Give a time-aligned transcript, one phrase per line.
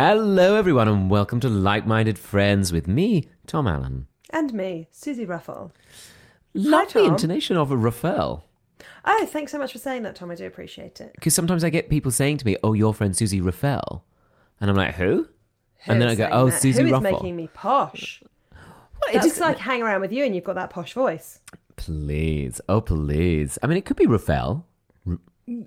[0.00, 4.06] Hello, everyone, and welcome to Like Minded Friends with me, Tom Allen.
[4.30, 5.72] And me, Suzi Ruffell.
[6.54, 7.14] Lovely Tom.
[7.14, 8.44] intonation of a Raphael.
[9.04, 10.30] Oh, thanks so much for saying that, Tom.
[10.30, 11.10] I do appreciate it.
[11.16, 14.04] Because sometimes I get people saying to me, "Oh, your friend Suzi Raphael,"
[14.60, 15.26] and I'm like, "Who?"
[15.86, 16.62] and then I Who's go, saying "Oh, that?
[16.62, 18.22] Suzi Who is Ruffell." making me posh?
[18.52, 18.60] Well,
[19.10, 21.40] it That's just- like hang around with you and you've got that posh voice.
[21.74, 23.58] please, oh please.
[23.64, 24.64] I mean, it could be Raphael.
[25.08, 25.18] R-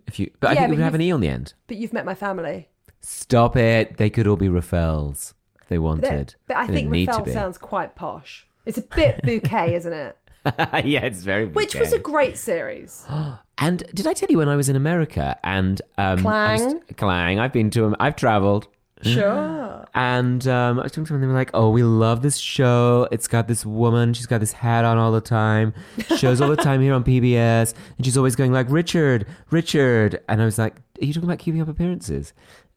[0.08, 1.54] If you, but I Yeah, think it but would have an e on the end.
[1.68, 2.70] But you've met my family.
[3.02, 3.98] Stop it!
[3.98, 6.36] They could all be Raphaels if they wanted.
[6.48, 8.46] but I They think didn't need to Rafael sounds quite posh.
[8.66, 10.18] It's a bit bouquet, isn't it?
[10.86, 11.46] yeah, it's very.
[11.46, 13.06] Which was a great series.
[13.64, 16.82] And did I tell you when I was in America and um, I was- Clang.
[16.98, 17.40] clang?
[17.40, 17.96] I've been to.
[18.00, 18.68] I've travelled.
[19.04, 19.86] Sure.
[19.94, 22.38] And um, I was talking to them, and they were like, "Oh, we love this
[22.38, 23.08] show.
[23.12, 24.14] It's got this woman.
[24.14, 25.74] She's got this hat on all the time.
[26.18, 30.42] Shows all the time here on PBS, and she's always going like, Richard, Richard." And
[30.42, 32.32] I was like, "Are you talking about keeping up appearances?"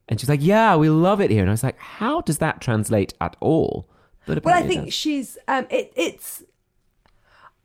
[0.08, 2.60] And she's like, "Yeah, we love it here." And I was like, "How does that
[2.60, 3.88] translate at all?"
[4.26, 6.42] But Well, I think she's um it it's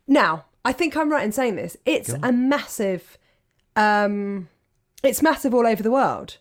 [0.08, 1.78] now, I think I'm right in saying this.
[1.86, 3.17] It's a massive
[3.76, 4.48] um
[5.04, 6.38] it's massive all over the world.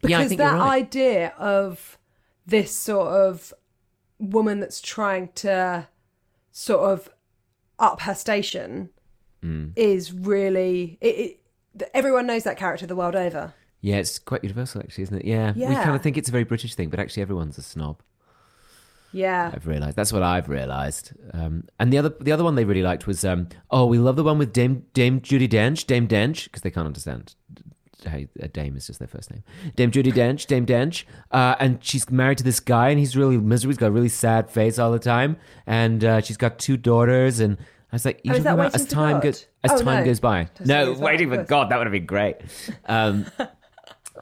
[0.00, 0.82] Because Yeah, I think you're that right.
[0.82, 1.98] idea of
[2.46, 3.52] this sort of
[4.18, 5.86] woman that's trying to
[6.50, 7.08] sort of
[7.78, 8.90] up her station
[9.40, 9.72] Mm.
[9.76, 11.06] is really it,
[11.78, 13.54] it everyone knows that character the world over.
[13.80, 15.24] Yeah, it's quite universal, actually, isn't it?
[15.24, 18.00] Yeah, we kind of think it's a very British thing, but actually, everyone's a snob.
[19.12, 19.50] Yeah.
[19.54, 21.12] I've realised that's what I've realised.
[21.32, 24.16] Um, and the other, the other one they really liked was, um, oh, we love
[24.16, 27.34] the one with Dame Dame Judi Dench, Dame Dench, because they can't understand
[28.06, 29.42] how a Dame is just their first name.
[29.76, 33.38] Dame Judi Dench, Dame Dench, uh, and she's married to this guy, and he's really
[33.38, 33.70] miserable.
[33.72, 37.40] He's got a really sad face all the time, and uh, she's got two daughters,
[37.40, 37.56] and
[37.90, 39.22] I was like, Oh, is that about as time God?
[39.22, 40.04] goes as Oh, time no.
[40.04, 40.44] goes by.
[40.58, 41.42] Just No, waiting for.
[41.44, 42.36] God, that would have been great.
[42.84, 43.24] Um,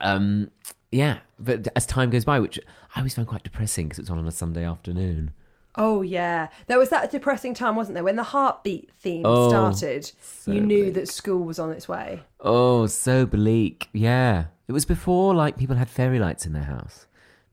[0.00, 0.50] um,
[0.92, 2.58] yeah, but as time goes by, which
[2.94, 5.32] I always found quite depressing because it's on on a Sunday afternoon.
[5.78, 10.10] Oh yeah, there was that depressing time, wasn't there, when the heartbeat theme Oh, started?
[10.22, 10.94] so you knew bleak.
[10.94, 12.22] that school was on its way.
[12.40, 13.88] Oh, so bleak.
[13.92, 14.46] Yeah.
[14.68, 17.06] It was before like people had fairy lights in their house.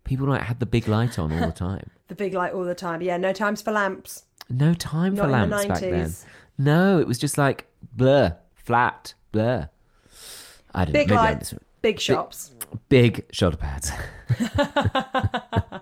[0.05, 1.89] People like had the big light on all the time.
[2.07, 3.01] The big light all the time.
[3.01, 4.23] Yeah, no times for lamps.
[4.49, 6.05] No time for Not the lamps back then.
[6.07, 6.25] 90s.
[6.57, 9.69] No, it was just like blur, flat, blur.
[10.73, 11.21] I don't Big know.
[11.23, 12.51] Maybe mis- big shops.
[12.89, 13.91] big shoulder pads.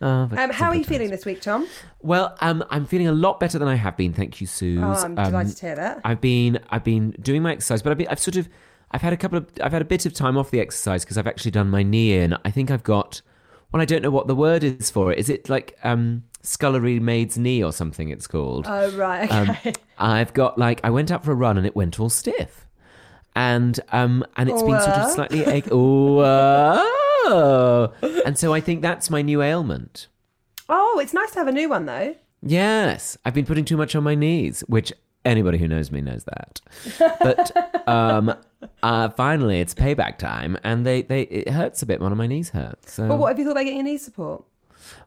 [0.00, 1.66] Oh, Um, how are you feeling this week, Tom?
[2.00, 4.12] Well, um, I'm feeling a lot better than I have been.
[4.12, 4.78] Thank you, Suze.
[4.80, 6.00] Oh, I'm Um, delighted to hear that.
[6.04, 8.48] I've been I've been doing my exercise, but I've been, I've sort of
[8.92, 11.18] I've had a couple of I've had a bit of time off the exercise because
[11.18, 12.36] I've actually done my knee in.
[12.44, 13.20] I think I've got
[13.72, 15.18] well, I don't know what the word is for it.
[15.18, 18.10] Is it like um scullery maid's knee or something?
[18.10, 18.66] It's called.
[18.68, 19.72] Oh right, Um, okay.
[19.98, 22.67] I've got like I went out for a run and it went all stiff,
[23.38, 25.68] and um and it's been sort of slightly ache.
[25.70, 27.92] Oh,
[28.26, 30.08] and so I think that's my new ailment.
[30.68, 32.16] oh, it's nice to have a new one though.
[32.42, 34.92] Yes, I've been putting too much on my knees, which
[35.24, 36.60] anybody who knows me knows that.
[37.20, 38.34] But um,
[38.82, 42.00] uh, finally, it's payback time, and they, they it hurts a bit.
[42.00, 42.92] One of my knees hurts.
[42.94, 44.44] So, But what have you thought about getting a knee support?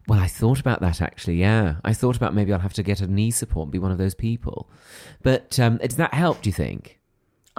[0.07, 1.37] well, I thought about that actually.
[1.37, 3.91] Yeah, I thought about maybe I'll have to get a knee support and be one
[3.91, 4.69] of those people.
[5.23, 6.41] But um, does that help?
[6.41, 6.99] Do you think?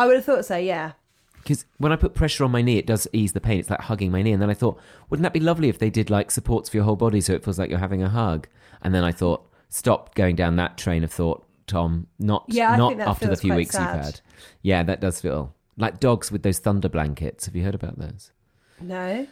[0.03, 0.57] I would have thought so.
[0.57, 0.93] Yeah.
[1.37, 3.59] Because when I put pressure on my knee, it does ease the pain.
[3.61, 4.33] It's like hugging my knee.
[4.33, 6.85] And then I thought, wouldn't that be lovely if they did like supports for your
[6.85, 8.49] whole body so it feels like you're having a hug?
[8.83, 12.07] And then I thought, stop going down that train of thought, Tom.
[12.19, 13.95] Not Yeah, not after the few weeks sad.
[13.95, 14.21] you've had.
[14.63, 17.47] Yeah, that does feel like dogs with those thunder blankets.
[17.47, 18.33] Have you heard about those?
[18.81, 19.27] No.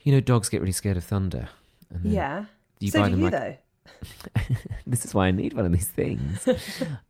[0.00, 1.48] You know, dogs get really scared of thunder.
[1.90, 2.46] And Yeah.
[2.80, 3.56] You so buy do them you like though.
[4.86, 6.48] this is why I need one of these things.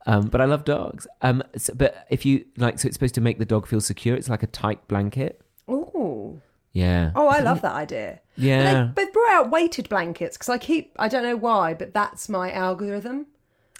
[0.06, 1.06] um, but I love dogs.
[1.22, 4.16] Um, so, but if you like, so it's supposed to make the dog feel secure.
[4.16, 5.41] It's like a tight blanket.
[5.69, 6.41] Oh.
[6.72, 7.11] Yeah.
[7.17, 8.21] Oh, I love that idea.
[8.37, 8.84] Yeah.
[8.84, 11.93] But they, they brought out weighted blankets because I keep, I don't know why, but
[11.94, 13.27] that's my algorithm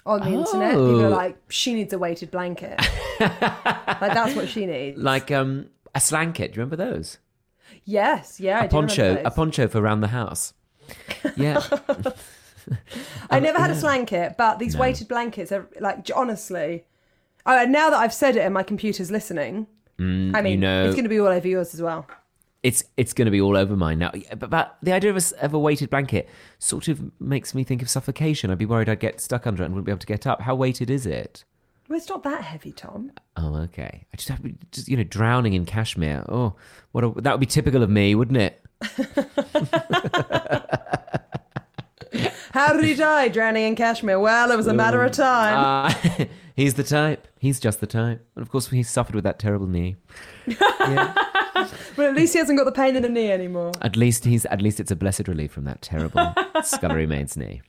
[0.05, 0.71] on the internet.
[0.71, 1.05] People Oh.
[1.05, 2.79] are like, she needs a weighted blanket.
[3.19, 3.39] like,
[3.99, 4.97] that's what she needs.
[4.99, 6.51] like um a slanket.
[6.53, 7.19] Do you remember those?
[7.85, 10.53] Yes, yeah, I A do poncho, a poncho for around the house.
[11.35, 11.61] Yeah,
[13.29, 16.85] I never had a slanket, but these weighted blankets are like, honestly.
[17.45, 19.67] Oh, and now that I've said it and my computer's listening,
[19.97, 22.05] I mean, Mm, you know- it's going to be all over yours as well.
[22.63, 24.11] it's it's going to be all over mine now.
[24.37, 26.29] But, but the idea of a, of a weighted blanket
[26.59, 28.51] sort of makes me think of suffocation.
[28.51, 30.41] I'd be worried I'd get stuck under it and wouldn't be able to get up.
[30.41, 31.43] How weighted is it?
[31.87, 33.11] Well, it's not that heavy, Tom.
[33.35, 34.05] Oh, okay.
[34.13, 36.25] I just have to just you know drowning in cashmere.
[36.29, 36.53] Oh,
[36.91, 38.61] what a, that would be typical of me, wouldn't it?
[42.53, 43.27] How did he die?
[43.27, 44.19] Drowning in cashmere.
[44.19, 45.91] Well, it was a matter of time.
[46.19, 46.25] Uh,
[46.55, 47.27] he's the type.
[47.39, 48.25] He's just the type.
[48.35, 49.97] And of course, he suffered with that terrible knee.
[50.79, 51.13] Yeah.
[51.97, 53.73] Well, at least he hasn't got the pain in the knee anymore.
[53.81, 57.61] At least he's at least it's a blessed relief from that terrible scullery maid's knee.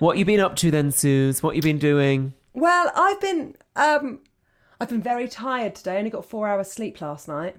[0.00, 1.42] what you been up to then, Suze?
[1.44, 2.34] What you been doing?
[2.54, 4.18] Well, I've been um,
[4.80, 5.94] I've been very tired today.
[5.94, 7.56] I only got four hours sleep last night.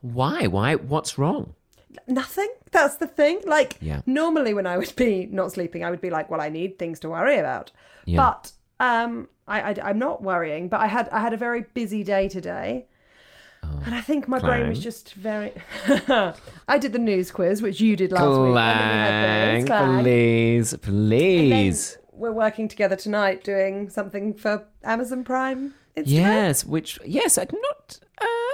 [0.00, 0.48] Why?
[0.48, 0.74] Why?
[0.74, 1.54] What's wrong?
[2.08, 2.48] Nothing.
[2.70, 3.40] That's the thing.
[3.46, 4.00] Like Yeah.
[4.06, 7.00] normally when I would be not sleeping, I would be like, well, I need things
[7.00, 7.70] to worry about.
[8.06, 8.16] Yeah.
[8.18, 10.68] But um, I, I am not worrying.
[10.68, 12.86] But I had I had a very busy day today.
[13.84, 15.52] and I think my brain was just very.
[16.68, 18.56] I did the news quiz, which you did last week.
[18.56, 20.02] and then we had this, Clang, clang.
[20.04, 21.98] please, please.
[22.12, 25.74] we're working together tonight doing something for Amazon Prime.
[25.96, 26.04] Instagram.
[26.06, 28.00] Yes, which yes, I'm not.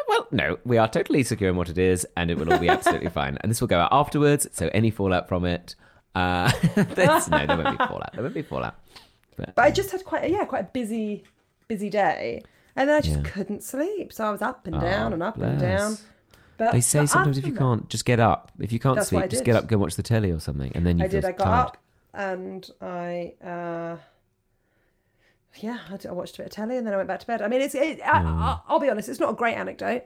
[0.09, 2.69] Well, no, we are totally secure in what it is, and it will all be
[2.69, 3.37] absolutely fine.
[3.43, 5.75] And this will go out afterwards, so any fallout from it.
[6.15, 8.13] Uh, there's- no, there won't be fallout.
[8.15, 8.75] There won't be fallout.
[9.37, 11.25] But, But I just had quite a, yeah, quite a busy,
[11.69, 12.43] busy day,
[12.75, 13.23] and then I just Yeah.
[13.23, 14.13] couldn't sleep.
[14.13, 15.97] So I was up and Oh, down and up and down.
[16.57, 18.51] But they say sometimes if you can't, just get up.
[18.59, 20.41] If you can't That's what I sleep, just get up, go watch the telly or
[20.41, 21.25] something, and then you I did.
[21.25, 21.67] I got tired.
[21.67, 21.77] up
[22.15, 23.97] and I, uh,
[25.61, 27.43] yeah, I, I watched a bit of telly and then I went back to bed.
[27.43, 27.75] I mean, it's.
[27.75, 30.05] It, I, I, I'll be honest, it's not a great anecdote.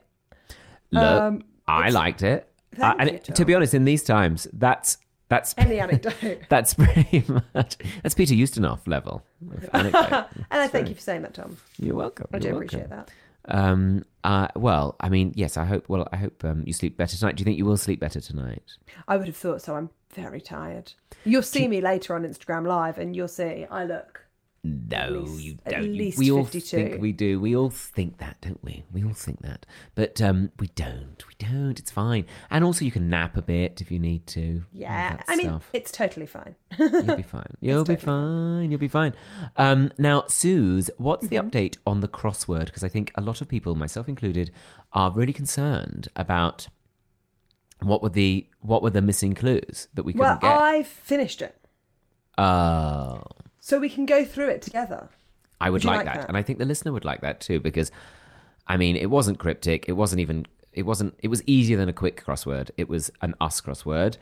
[0.91, 2.49] Look, Um, I liked it.
[2.81, 6.43] Uh, and you, it- to be honest, in these times, that's that's Any anecdote.
[6.51, 10.27] that's pretty much that's Peter Ustinov level of anecdote.
[10.51, 11.57] and I thank you for saying that, Tom.
[11.79, 12.27] You're welcome.
[12.33, 13.07] I do you're appreciate welcome.
[13.47, 13.59] that.
[13.59, 14.05] Um.
[14.25, 14.49] Uh.
[14.55, 15.57] Well, I mean, yes.
[15.57, 15.89] I hope.
[15.89, 17.37] Well, I hope um, you sleep better tonight.
[17.37, 18.63] Do you think you will sleep better tonight?
[19.09, 19.75] I would have thought so.
[19.75, 20.93] I'm very tired.
[21.25, 24.22] You'll see me later on Instagram Live, and you'll see I look.
[24.65, 26.17] No, least- you don't.
[26.19, 26.77] We all 52.
[26.77, 27.41] think we do.
[27.41, 28.85] We all think that, don't we?
[28.93, 29.67] We all think that,
[29.97, 31.17] but um, we don't.
[31.27, 31.81] We don't.
[31.81, 32.27] It's fine.
[32.49, 34.63] And also, you can nap a bit if you need to.
[34.73, 35.69] Yeah, I mean, stuff.
[35.73, 36.55] it's totally fine.
[36.79, 37.57] You'll be fine.
[37.61, 38.71] You'll be totally fine.
[38.71, 39.15] You'll be fine.
[39.57, 41.49] Um, now, Suze, what's Mm-hmm.
[41.49, 42.67] the update on the crossword?
[42.67, 44.53] Because I think a lot of people, myself included,
[44.93, 46.69] are really concerned about
[47.81, 50.47] what were the what were the missing clues that we couldn't get.
[50.47, 51.57] Well, I've finished it,
[52.39, 53.23] Oh,
[53.65, 55.09] so we can go through it together.
[55.61, 56.21] I would you like, like that.
[56.23, 56.29] that?
[56.29, 57.61] and I think the listener would like that too.
[57.61, 57.93] Because,
[58.67, 59.89] I mean, it wasn't cryptic.
[59.89, 60.47] It wasn't even.
[60.73, 61.15] It wasn't.
[61.21, 62.71] It was easier than a quick crossword.
[62.77, 64.17] It was an us crossword.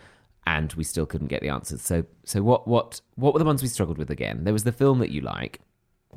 [0.46, 1.80] And we still couldn't get the answers.
[1.80, 4.44] So, so what, what, what were the ones we struggled with again?
[4.44, 5.60] There was the film that you like.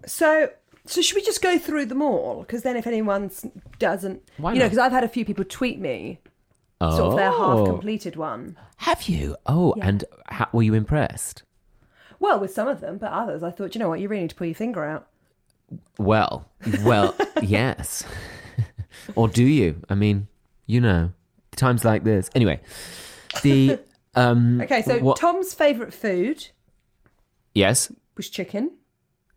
[0.06, 0.50] So,
[0.86, 2.42] so should we just go through them all?
[2.42, 3.32] Because then, if anyone
[3.80, 6.20] doesn't, Why you know, because I've had a few people tweet me
[6.82, 7.66] Oh, sort of their half oh.
[7.66, 8.58] completed one.
[8.78, 9.38] Have you?
[9.46, 11.44] Oh, and how, were you impressed?
[12.24, 14.30] Well, with some of them, but others, I thought, you know what, you really need
[14.30, 15.10] to pull your finger out.
[15.98, 16.46] Well,
[16.82, 18.06] well, yes.
[19.14, 19.82] or do you?
[19.90, 20.30] I mean,
[20.66, 21.12] you know,
[21.58, 22.30] times like this.
[22.34, 22.62] Anyway,
[23.42, 23.78] the
[24.16, 24.62] um.
[24.62, 26.48] Okay, so what- Tom's favourite food
[27.54, 28.72] yes, was chicken.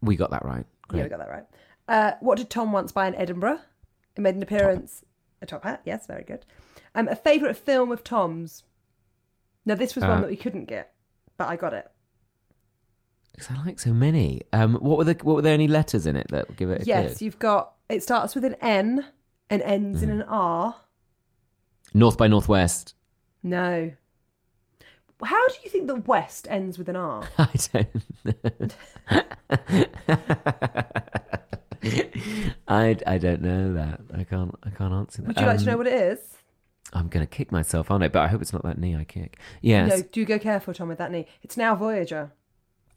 [0.00, 0.65] we got that right.
[0.94, 1.44] Yeah, we got that right.
[1.88, 3.59] Uh, what did Tom once buy in Edinburgh?
[4.17, 5.05] It made an appearance.
[5.43, 6.47] A top hat, yes, very good.
[6.94, 8.62] Um, a favourite film of Tom's.
[9.65, 10.94] Now, this was Uh, one that we couldn't get,
[11.37, 11.91] but I got it.
[13.37, 14.43] Because I like so many.
[14.53, 16.83] Um, what were the what were there any letters in it that would give it
[16.83, 17.27] a Yes, clue?
[17.27, 17.75] you've got.
[17.88, 19.05] It starts with an N
[19.50, 20.75] and ends in an R.
[21.94, 22.94] North by Northwest.
[23.43, 23.93] No.
[25.23, 27.29] How do you think the West ends with an R?
[27.38, 28.77] I don't.
[32.69, 34.00] I, I don't know that.
[34.14, 35.28] I can't I can't answer that.
[35.28, 36.19] Would you like to Um, know what it is?
[36.93, 39.38] I'm gonna kick myself on it, but I hope it's not that knee I kick.
[39.61, 39.88] Yes.
[39.90, 41.26] No, do go careful, Tom, with that knee.
[41.43, 42.33] It's now Voyager.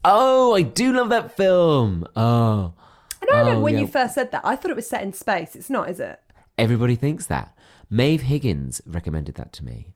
[0.04, 2.06] Oh, I do love that film.
[2.16, 2.72] Oh,
[3.20, 3.80] And I remember Oh, when yeah.
[3.80, 5.54] you first said that, I thought it was set in space.
[5.54, 6.20] It's not, is it?
[6.58, 7.56] everybody thinks that.
[7.88, 9.88] Maeve Higgins recommended that to me,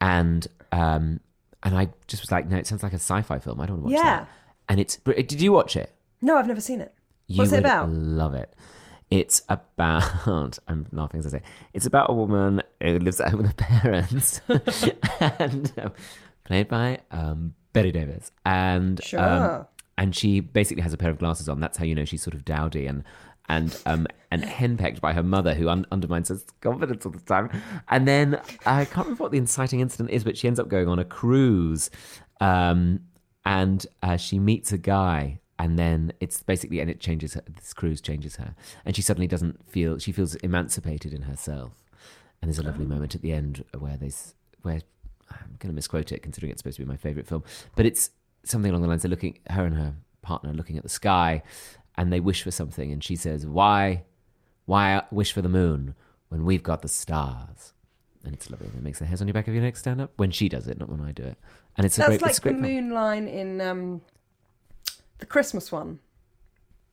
[0.00, 1.20] and um,
[1.62, 3.60] and I just was like, no, it sounds like a sci-fi film.
[3.60, 4.18] I don't want to watch Yeah.
[4.20, 4.28] that.
[4.68, 4.96] And it's.
[4.96, 5.94] Did you watch it?
[6.20, 6.92] No, I've never seen it.
[7.28, 7.88] You What's it about?
[7.90, 8.52] Love it.
[9.10, 10.04] It's about.
[10.66, 11.42] I'm laughing as I say.
[11.72, 14.40] It's about a woman who lives at home with her parents,
[15.20, 15.92] and um,
[16.44, 19.20] played by um, Bette Davis, and Sure.
[19.20, 19.66] um,
[19.98, 21.60] and she basically has a pair of glasses on.
[21.60, 23.04] That's how you know she's sort of dowdy and
[23.48, 27.48] and um and henpecked by her mother, who un- undermines her confidence all the time.
[27.88, 30.88] And then I can't remember what the inciting incident is, but she ends up going
[30.88, 31.88] on a cruise,
[32.40, 33.00] um,
[33.44, 35.40] and uh, she meets a guy.
[35.58, 37.42] And then it's basically, and it changes her.
[37.48, 38.54] This cruise changes her,
[38.84, 39.98] and she suddenly doesn't feel.
[39.98, 41.72] She feels emancipated in herself.
[42.42, 44.82] And there's a lovely moment at the end where there's where
[45.30, 47.42] I'm going to misquote it, considering it's supposed to be my favorite film,
[47.74, 48.10] but it's
[48.44, 51.42] something along the lines of looking her and her partner looking at the sky,
[51.96, 54.04] and they wish for something, and she says, "Why,
[54.66, 55.94] why wish for the moon
[56.28, 57.72] when we've got the stars?"
[58.24, 58.66] And it's lovely.
[58.66, 60.66] It makes the hairs on your back of your neck stand up when she does
[60.66, 61.38] it, not when I do it.
[61.76, 64.00] And it's a That's great, like it's the moon line in um,
[65.18, 66.00] the Christmas one.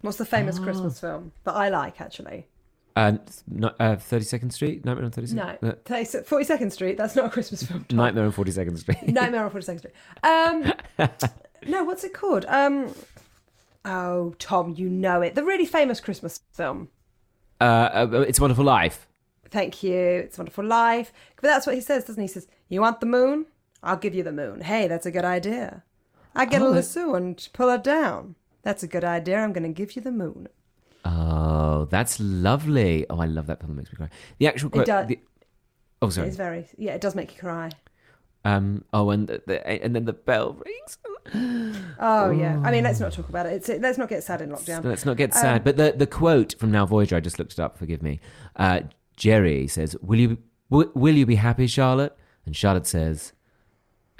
[0.01, 0.63] What's the famous Ah.
[0.63, 2.47] Christmas film that I like, actually?
[2.95, 3.13] Uh,
[3.47, 4.85] not, uh, 32nd Street?
[4.85, 6.95] Nightmare on 32nd No, uh, 42nd Street.
[6.97, 7.85] That's not a Christmas film.
[7.89, 7.97] Tom.
[7.97, 9.01] Nightmare on 42nd Street.
[9.07, 9.93] Nightmare on 42nd Street.
[10.23, 10.73] Um,
[11.67, 12.45] no, what's it called?
[12.47, 12.93] Um,
[13.85, 15.35] oh, Tom, you know it.
[15.35, 16.89] The really famous Christmas film.
[17.59, 19.07] uh, uh, it's a Wonderful Life.
[19.49, 19.95] Thank you.
[19.95, 21.11] It's a Wonderful Life.
[21.35, 22.25] But that's what he says, doesn't he?
[22.27, 23.45] He says, You want the moon?
[23.81, 24.61] I'll give you the moon.
[24.61, 25.83] Hey, that's a good idea.
[26.35, 28.35] I get a Oh, that- lasso and pull it down.
[28.63, 29.39] That's a good idea.
[29.39, 30.47] I'm going to give you the moon.
[31.05, 33.05] Oh, that's lovely.
[33.09, 33.71] Oh, I love that film.
[33.71, 34.09] It makes me cry.
[34.39, 34.85] The actual quote.
[34.85, 35.07] does.
[35.07, 35.19] the-
[36.01, 36.27] oh, sorry.
[36.29, 37.69] It's very, yeah, it does make you cry.
[38.45, 38.83] Um.
[38.93, 40.97] Oh, and the, the and then the bell rings.
[41.99, 42.59] Oh, yeah.
[42.65, 43.53] I mean, let's not talk about it.
[43.53, 44.83] It's, let's not get sad in lockdown.
[44.83, 45.63] Let's not get sad.
[45.63, 47.77] but the the quote from Now Voyager, I just looked it up.
[47.77, 48.19] Forgive me.
[48.57, 48.81] Uh,
[49.15, 50.37] Jerry says, "Will you
[50.69, 53.31] w- will you be happy, Charlotte?" And Charlotte says,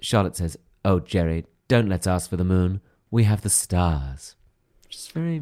[0.02, 2.80] "Charlotte says, oh Jerry, don't let's ask for the moon.
[3.12, 4.36] We have the stars."
[4.88, 5.42] Just very,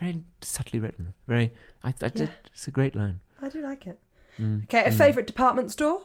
[0.00, 1.14] very subtly written.
[1.28, 1.52] Very.
[1.84, 2.30] I, I did.
[2.52, 3.20] It's a great line.
[3.40, 3.98] I do like it.
[4.38, 4.64] Mm.
[4.64, 6.02] Okay, a favourite department store?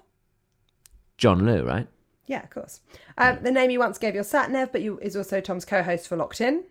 [1.18, 1.88] John Lou, right?
[2.28, 2.82] Yeah, of course.
[3.18, 6.08] Um, the name you once gave your sat nav, but you is also Tom's co-host
[6.08, 6.64] for Locked In.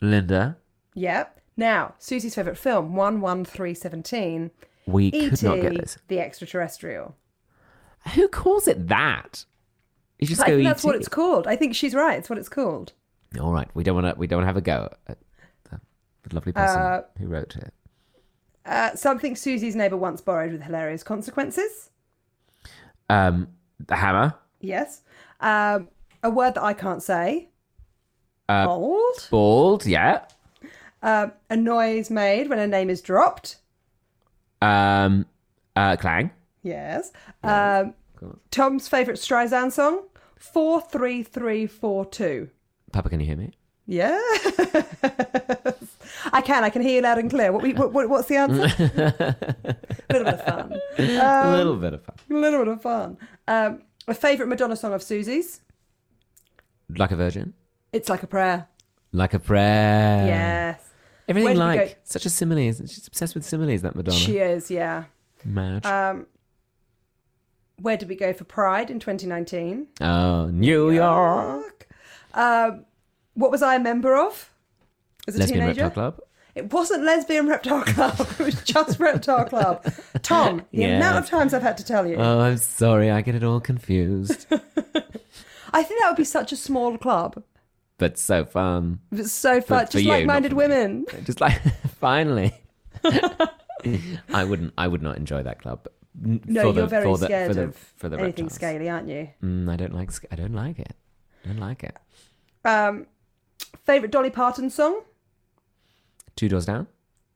[0.00, 0.56] Linda,
[0.94, 1.26] Yeah.
[1.56, 4.52] Now, Suzi's favourite film, one one three seventeen.
[4.86, 5.30] we E.T.
[5.30, 5.98] could not get this.
[6.06, 7.16] the extraterrestrial.
[8.14, 9.44] Who calls it that?
[10.20, 11.48] You just I go think that's what it's called.
[11.48, 12.16] I think she's right.
[12.16, 12.92] It's what it's called.
[13.40, 14.18] All right, we don't want to.
[14.18, 15.18] We don't want to have a go at
[16.28, 17.72] the, lovely person Uh, who wrote it.
[18.66, 21.90] Uh, something Suzi's neighbour once borrowed with hilarious consequences.
[23.08, 23.48] Um,
[23.86, 25.02] the hammer, Yes.
[25.40, 25.88] Um,
[26.22, 27.48] a word that I can't say.
[28.48, 29.28] Uh, Old.
[29.30, 30.24] bald, yeah.
[31.02, 33.56] Um, a noise made when a name is dropped.
[34.60, 35.26] Um,
[35.76, 36.32] uh, clang.
[36.62, 37.12] Yes.
[37.44, 38.36] Um, Cool.
[38.50, 40.02] Tom's favourite Streisand song.
[40.36, 42.50] Four three three four two.
[42.92, 43.52] Papa, can you hear me?
[43.86, 44.20] Yes.
[46.38, 46.64] I can.
[46.64, 47.52] I can hear you loud and clear.
[47.52, 48.64] What, we, what, what- what's the answer?
[48.64, 49.76] a
[50.12, 50.80] little bit of fun.
[50.98, 52.16] a little bit of fun.
[52.30, 53.18] A little bit of fun.
[53.46, 55.60] Um, a favourite Madonna song of Suzi's.
[56.96, 57.52] Like a virgin,
[57.92, 58.66] It's like a prayer.
[59.12, 60.26] like a prayer.
[60.26, 60.82] yes.
[61.28, 62.72] Everything Where like such a simile.
[62.72, 63.82] She's obsessed with similes.
[63.82, 64.16] That Madonna.
[64.16, 65.04] She is, yeah.
[65.44, 65.84] Mad.
[65.84, 66.26] Um,
[67.80, 69.88] where did we go for Pride in 2019?
[70.00, 71.86] oh, New York.
[72.32, 72.86] Um,
[73.34, 74.50] what was I a member of
[75.28, 75.82] as a Lesbian teenager?
[75.82, 76.20] Reptile Club.
[76.58, 78.18] It wasn't Lesbian Reptile Club.
[78.38, 79.84] it was just Reptile Club.
[80.22, 80.96] Tom, the Yeah.
[80.96, 82.16] amount of times I've had to tell you.
[82.16, 83.10] Oh, I'm sorry.
[83.10, 84.46] I get it all confused.
[85.72, 87.42] I think that would be such a small club.
[87.98, 89.00] but so fun.
[89.12, 89.86] It's so fun.
[89.86, 90.62] for Just you, like-minded for me.
[90.64, 91.06] women.
[91.24, 91.60] Just like
[92.00, 92.52] finally.
[94.32, 94.72] I wouldn't.
[94.76, 95.86] I would not enjoy that club.
[96.20, 98.54] No, for you're the, very for the, scared for the, of for the anything reptiles.
[98.54, 99.28] scaly, aren't you?
[99.44, 100.10] Mm, I don't like.
[100.32, 100.94] I don't like it.
[101.44, 101.96] I don't like it.
[102.64, 103.06] Um,
[103.84, 105.02] favorite Dolly Parton song?
[106.38, 106.86] Two doors down.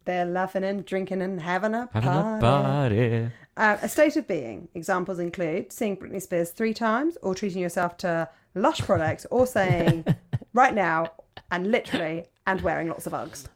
[0.04, 2.38] They're laughing and drinking and having a Having party.
[2.38, 3.30] a party.
[3.56, 4.68] Uh, a state of being.
[4.76, 10.04] Examples include seeing Britney Spears three times, or treating yourself to Lush products, or saying
[10.52, 11.06] right now
[11.50, 13.46] and literally and wearing lots of Uggs.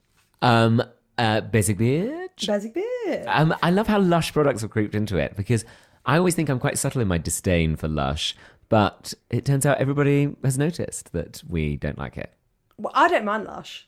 [0.43, 0.83] Um.
[1.17, 1.43] Uh.
[1.43, 2.49] Basic bitch.
[2.49, 3.25] Basic bit.
[3.29, 3.55] Um.
[3.63, 5.65] I love how Lush products have creeped into it because
[6.05, 8.35] I always think I'm quite subtle in my disdain for Lush,
[8.69, 12.33] but it turns out everybody has noticed that we don't like it.
[12.79, 13.87] Well, I don't mind Lush.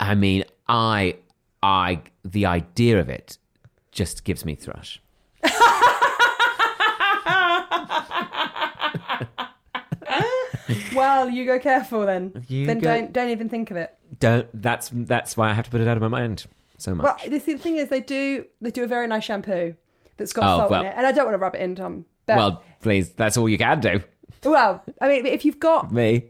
[0.00, 1.16] I mean, I,
[1.62, 3.38] I, the idea of it
[3.92, 5.00] just gives me thrush.
[10.94, 12.44] Well, you go careful then.
[12.48, 13.94] You then go- don't don't even think of it.
[14.20, 14.48] Don't.
[14.62, 16.46] That's that's why I have to put it out of my mind
[16.78, 17.04] so much.
[17.04, 19.74] Well, the th- thing is, they do they do a very nice shampoo
[20.16, 20.80] that's got Oh, salt well.
[20.82, 22.06] in it, and I don't want to rub it in, Tom.
[22.26, 24.02] But, well, please, that's all you can do.
[24.44, 26.24] well, I mean, if you've got Me.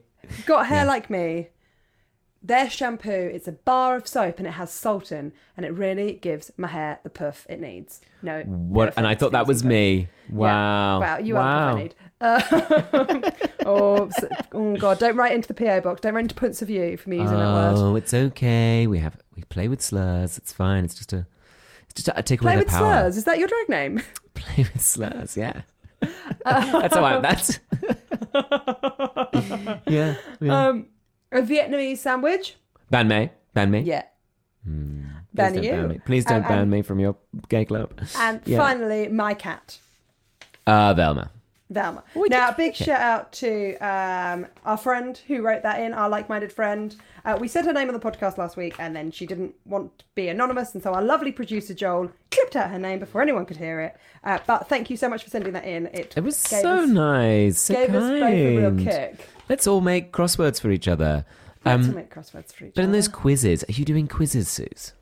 [0.47, 1.49] got hair like me,
[2.44, 6.12] their shampoo it's a bar of soap and it has salt in, and it really
[6.12, 8.00] gives my hair the puff it needs.
[8.22, 10.08] No, no And I thought that was me.
[10.28, 11.00] Wow.
[11.00, 11.40] Wow, you wow.
[11.40, 11.94] are the puff I need.
[12.20, 13.30] Uh,
[13.66, 14.10] oh,
[14.52, 14.98] oh God!
[14.98, 16.00] Don't write into the PO box.
[16.00, 17.74] Don't write into points of view for me using that word.
[17.76, 18.86] Oh, it's okay.
[18.86, 20.38] We have we play with slurs.
[20.38, 20.84] It's fine.
[20.84, 21.26] It's just a
[21.84, 23.02] it's just a, take away Play with power.
[23.02, 23.16] slurs.
[23.16, 24.02] Is that your drag name?
[24.34, 25.36] Play with slurs.
[25.36, 25.62] Yeah.
[26.44, 27.20] that's how I.
[27.20, 27.60] That's.
[29.86, 30.16] yeah.
[30.40, 30.68] yeah.
[30.68, 30.86] Um,
[31.35, 32.57] a Vietnamese sandwich.
[32.93, 33.31] banh mi.
[33.55, 33.81] Ban me.
[33.81, 34.03] Yeah.
[34.64, 35.71] Please Ban don't you.
[35.73, 35.99] ban me.
[36.05, 37.17] Please don't Um, ban me from your
[37.49, 37.91] gay club.
[38.19, 38.59] And Yeah.
[38.59, 39.79] finally, my cat.
[40.67, 41.31] Uh, Velma.
[41.71, 42.05] Velma.
[42.29, 46.29] now, a big shout out to um, our friend who wrote that in, our like
[46.29, 46.95] minded friend.
[47.25, 49.99] Uh, we said her name on the podcast last week, and then she didn't want
[49.99, 53.45] to be anonymous, and so our lovely producer Joel clipped out her name before anyone
[53.47, 53.97] could hear it.
[54.23, 55.87] Uh, but thank you so much for sending that in.
[55.87, 57.59] It, It was gave so us, nice.
[57.59, 58.85] So Gave us both a real kind.
[58.85, 59.29] kick.
[59.48, 61.24] Let's all make crosswords for each other.
[61.64, 64.92] Let's Um, make crosswords for each but in those quizzes, are you doing quizzes, Suze?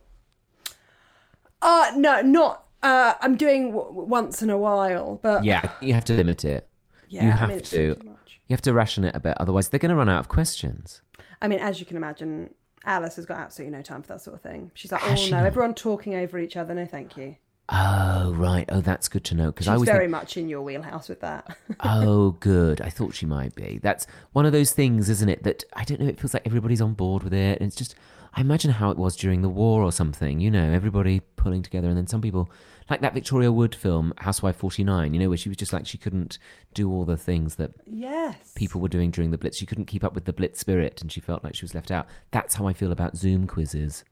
[1.61, 2.65] Uh no, not.
[2.83, 6.69] Uh, I'm doing w- once in a while, but Yeah, you have to limit it.
[7.09, 7.95] yeah, you I have mean, to.
[7.95, 8.41] too much.
[8.49, 11.01] You have to ration it a bit, otherwise they're going to run out of questions.
[11.41, 14.35] I mean, as you can imagine, Alice has got absolutely no time for that sort
[14.35, 14.73] of thing.
[14.75, 16.75] She's like, oh no, everyone talking over each other.
[16.75, 17.37] No, thank you.
[17.69, 18.69] Oh right.
[18.71, 19.89] Oh, that's good to know because She's I was.
[19.89, 21.57] very much in your wheelhouse with that.
[21.81, 22.81] oh, good.
[22.81, 23.79] I thought she might be.
[23.83, 25.45] That's one of those things, isn't it?
[25.45, 26.09] That I don't know.
[26.09, 27.95] It feels like everybody's on board with it, and it's just.
[28.35, 30.41] I imagine how it was during the war or something.
[30.41, 32.51] You know, everybody pulling together, and then some people,
[32.89, 35.13] like that Victoria Wood film, Housewife Forty Nine.
[35.13, 36.39] You know, where she was just like she couldn't
[36.73, 38.53] do all the things that yes.
[38.55, 39.59] people were doing during the Blitz.
[39.59, 41.91] She couldn't keep up with the Blitz spirit, and she felt like she was left
[41.91, 42.07] out.
[42.31, 44.03] That's how I feel about Zoom quizzes.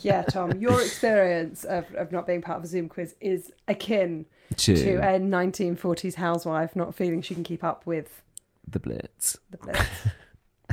[0.00, 4.26] Yeah, Tom, your experience of, of not being part of a Zoom quiz is akin
[4.56, 8.22] To, to a 1940s housewife not feeling she can keep up with
[8.66, 9.38] the Blitz.
[9.50, 9.80] the blitz.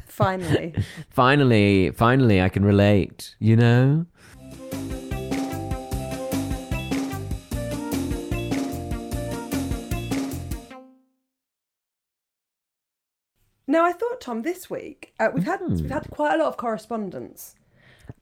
[0.07, 0.73] Finally.
[1.09, 3.35] Finally, finally, I can relate.
[3.39, 4.05] You know.
[13.67, 15.75] Now, I thought, Tom, this week uh, we've had Hmm.
[15.75, 17.55] we've had quite a lot of correspondence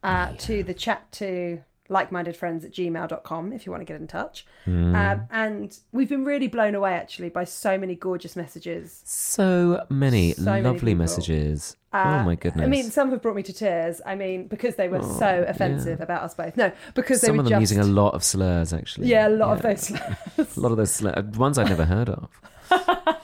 [0.07, 4.07] uh, to the chat to like-minded friends at gmail.com if you want to get in
[4.07, 4.93] touch Hmm.
[4.93, 10.33] um, and we've been really blown away actually by so many gorgeous messages So many
[10.33, 10.95] So lovely people.
[10.95, 11.77] messages.
[11.93, 12.65] Uh, oh my goodness.
[12.65, 14.01] I mean, some have brought me to tears.
[14.05, 16.57] I mean, because they were so offensive about us both.
[16.57, 19.07] No, because they some were of them just using a lot of slurs, actually.
[19.07, 22.09] yeah, a lot of those slurs A lot of those slurs, ones I'd never heard
[22.09, 22.29] of.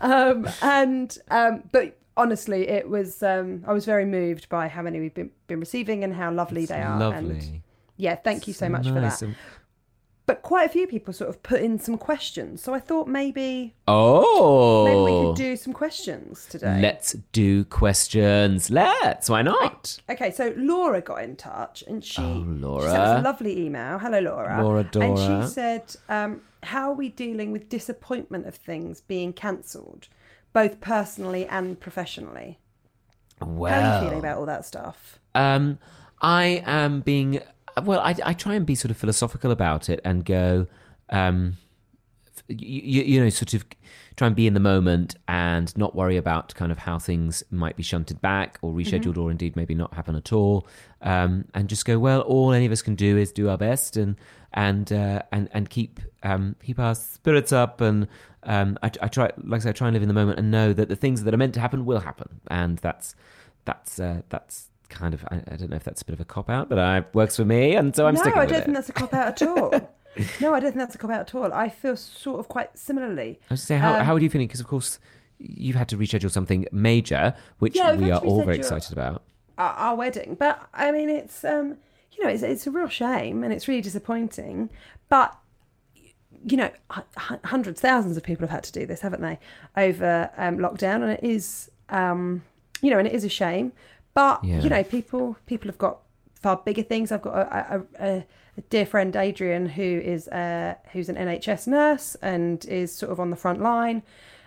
[0.00, 3.22] um, and um, but honestly, it was.
[3.22, 6.66] Um, I was very moved by how many we've been, been receiving and how lovely
[6.66, 6.98] they are.
[6.98, 7.38] Lovely.
[7.38, 7.62] And
[7.96, 9.22] yeah, thank you so much for that.
[10.26, 13.74] But quite a few people sort of put in some questions, so I thought maybe
[13.86, 14.84] Oh.
[14.86, 16.80] maybe we could do some questions today.
[16.80, 18.70] Let's do questions.
[18.70, 19.28] Let's.
[19.28, 19.98] Why not?
[20.08, 23.98] Okay, so Laura got in touch and she, Oh, she sent us a lovely email.
[23.98, 24.62] Hello, Laura.
[24.62, 30.08] Laura And she said, um, How are we dealing with disappointment of things being cancelled,
[30.54, 32.58] both personally and professionally?
[33.42, 33.72] Well.
[33.72, 35.18] How are you feeling about all that stuff?
[35.34, 35.78] Um,
[36.22, 37.40] I am being
[37.82, 38.00] well.
[38.00, 40.66] I, I try and be sort of philosophical about it and go,
[41.10, 41.58] um,
[42.48, 43.64] you, you know, sort of
[44.16, 47.76] try and be in the moment and not worry about kind of how things might
[47.76, 50.68] be shunted back or rescheduled or indeed maybe not happen at all.
[51.02, 53.96] Um, and just go, well, all any of us can do is do our best
[53.96, 54.16] and
[54.54, 58.08] and uh, and and keep um, keep our spirits up and
[58.44, 60.50] um, I, I try like I said, I try and live in the moment and
[60.50, 63.14] know that the things that are meant to happen will happen and that's
[63.64, 66.24] that's uh, that's kind of I, I don't know if that's a bit of a
[66.24, 68.58] cop out but it works for me and so I'm no, sticking No, I don't
[68.60, 68.64] it.
[68.64, 69.70] think that's a cop out at all.
[70.40, 71.52] no, I don't think that's a cop out at all.
[71.52, 73.40] I feel sort of quite similarly.
[73.50, 74.46] I was say, how, Um, how are you feeling?
[74.46, 75.00] Because of course,
[75.38, 79.22] you've had to reschedule something major, which Yeah, we are all very excited about.
[79.58, 80.36] our, our wedding.
[80.38, 81.78] But I mean, it's um,
[82.16, 84.70] you know, it's it's a real shame and it's really disappointing.
[85.08, 85.36] But
[86.46, 86.70] you know,
[87.44, 89.38] hundreds, thousands of people have had to do this, haven't they,
[89.76, 92.42] over um, lockdown, and it is um,
[92.82, 93.72] you know, and it is a shame.
[94.14, 94.60] But Yeah.
[94.62, 96.00] you know, people people have got
[96.34, 97.10] far bigger things.
[97.10, 98.26] I've got a, a, a,
[98.58, 103.18] a dear friend Adrian who is uh, who's an NHS nurse and is sort of
[103.18, 104.02] on the front line.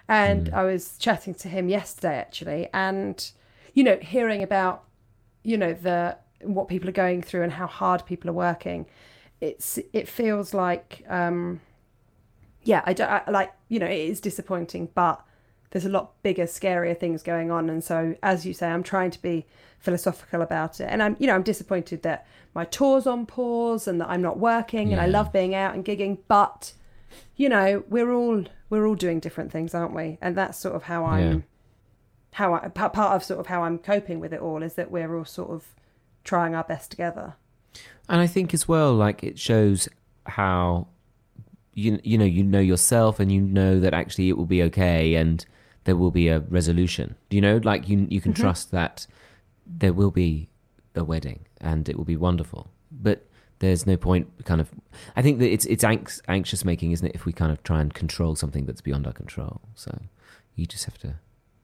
[0.08, 3.30] And I was chatting to him yesterday actually, and
[3.74, 4.84] you know, hearing about
[5.44, 8.86] you know the what people are going through and how hard people are working.
[9.42, 11.62] It's it feels like um,
[12.64, 15.24] yeah, I don't I, like you know it is disappointing, but
[15.72, 19.12] there's a lot bigger, scarier things going on, and so as you say, I'm trying
[19.12, 19.46] to be
[19.80, 24.02] philosophical about it, and I'm you know I'm disappointed that my tour's on pause and
[24.02, 26.74] that I'm not working, and I love being out and gigging, but
[27.36, 30.18] you know we're all we're all doing different things, aren't we?
[30.22, 31.40] And that's sort of how I'm Yeah.
[32.32, 35.16] how I part of sort of how I'm coping with it all is that we're
[35.16, 35.76] all sort of
[36.28, 37.36] trying our best together.
[38.10, 39.90] And I think as well, like it shows
[40.26, 40.88] how
[41.74, 45.16] you you know you know yourself, and you know that actually it will be okay,
[45.16, 45.46] and
[45.86, 47.16] there will be a resolution.
[47.30, 48.42] You know, like you you can Mm-hmm.
[48.44, 49.08] trust that
[49.66, 50.50] there will be
[50.96, 52.68] a wedding, and it will be wonderful.
[52.92, 53.24] But
[53.60, 54.70] there's no point kind of
[55.16, 57.82] i think that it's it's anx- anxious making isn't it if we kind of try
[57.82, 59.90] and control something that's beyond our control so
[60.54, 61.16] you just have to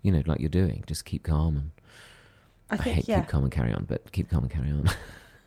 [0.02, 1.70] you know like you're doing just keep calm and
[2.74, 3.20] I i, hate yeah.
[3.22, 4.90] keep calm and carry on but keep calm and carry on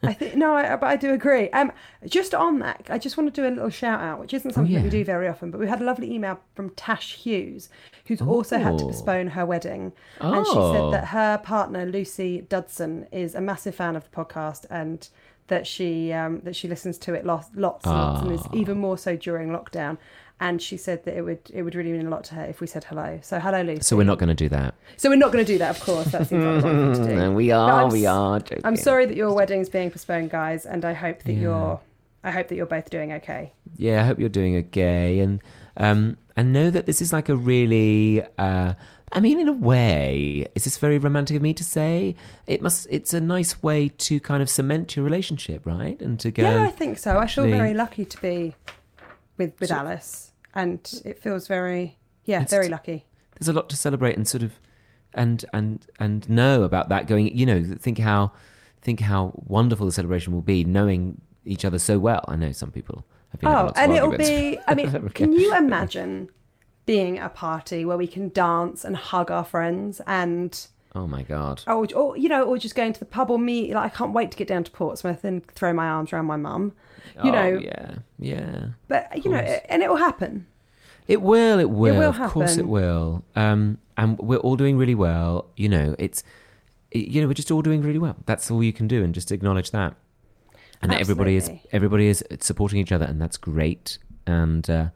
[0.02, 1.48] I think no, I, but I do agree.
[1.50, 1.72] Um,
[2.06, 4.72] just on that, I just want to do a little shout out, which isn't something
[4.74, 5.50] that we Oh, do very often.
[5.50, 7.70] But we had a lovely email from Tash Hughes,
[8.04, 8.88] who's also had to Oh.
[8.88, 10.72] postpone her wedding, and she Oh.
[10.92, 15.08] said that her partner Lucy Dudson is a massive fan of the podcast and
[15.48, 18.50] that she um, that she listens to it lots, lots and lots, and is Ah.
[18.52, 19.96] even more so during lockdown.
[20.38, 22.60] And she said that it would it would really mean a lot to her if
[22.60, 23.18] we said hello.
[23.22, 23.82] So hello, Lucy.
[23.82, 24.74] So we're not going to do that.
[24.96, 26.08] So we're not going to do that, of course.
[26.08, 27.14] That seems like to do.
[27.16, 27.84] No, we are.
[27.84, 28.40] I'm we are.
[28.40, 28.60] Joking.
[28.64, 31.40] I'm sorry that your wedding's being postponed, guys, and I hope that Yeah.
[31.40, 31.80] you're
[32.24, 33.52] I hope that you're both doing okay.
[33.76, 35.40] Yeah, I hope you're doing okay, and
[35.76, 38.22] um, and know that this is like a really.
[38.36, 38.74] Uh,
[39.12, 42.16] I mean, in a way, is this very romantic of me to say?
[42.48, 42.88] It must.
[42.90, 46.00] It's a nice way to kind of cement your relationship, right?
[46.02, 46.42] And to go.
[46.42, 47.16] Yeah, I think so.
[47.16, 48.54] I feel very lucky to be
[49.36, 53.04] with with So- Alice, and it feels very yeah, very lucky.
[53.38, 54.52] there's a lot to celebrate and sort of
[55.14, 58.32] and and and know about that going you know think how
[58.82, 62.70] think how wonderful the celebration will be knowing each other so well i know some
[62.70, 64.58] people have been Oh, and it'll be.
[64.66, 66.28] I mean, can you imagine
[66.86, 71.22] being at a party where we can dance and hug our friends and oh my
[71.22, 71.62] god.
[71.66, 73.72] Or, or you know, or just going to the pub or meet.
[73.72, 76.36] Like, I can't wait to get down to Portsmouth and throw my arms around my
[76.36, 76.72] mum.
[77.22, 77.94] You Oh, know, yeah.
[78.18, 78.66] Yeah.
[78.88, 80.46] But you know, and it will happen.
[81.06, 83.24] it will it will, It will of course it will.
[83.36, 85.46] Um and we're all doing really well.
[85.56, 86.24] You know it's
[86.92, 88.16] you know we're just all doing really well.
[88.26, 89.94] That's all you can do and just acknowledge that.
[90.82, 93.98] And that everybody is everybody is supporting each other and that's great.
[94.26, 94.88] And uh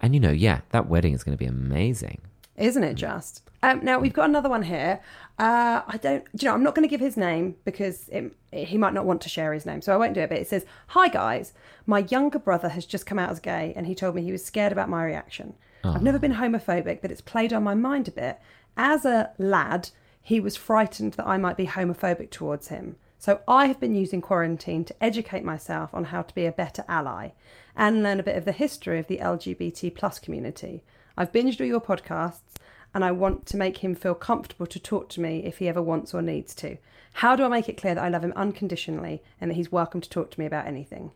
[0.00, 2.20] and you know yeah that wedding is going to be amazing.
[2.56, 3.42] Isn't it just?
[3.62, 5.00] Um, now we've got another one here.
[5.38, 8.32] Uh, I don't, do you know, I'm not going to give his name because it,
[8.52, 10.28] he might not want to share his name, so I won't do it.
[10.28, 11.52] But it says, "Hi guys,
[11.86, 14.44] my younger brother has just come out as gay, and he told me he was
[14.44, 15.54] scared about my reaction.
[15.84, 18.38] I've never been homophobic, but it's played on my mind a bit.
[18.76, 19.90] As a lad,
[20.20, 24.20] he was frightened that I might be homophobic towards him." So I have been using
[24.20, 27.30] quarantine to educate myself on how to be a better ally
[27.74, 30.84] and learn a bit of the history of the LGBT plus community.
[31.16, 32.58] I've binged all your podcasts
[32.98, 35.80] and I want to make him feel comfortable to talk to me if he ever
[35.80, 36.78] wants or needs to.
[37.12, 40.00] How do I make it clear that I love him unconditionally and that he's welcome
[40.00, 41.12] to talk to me about anything?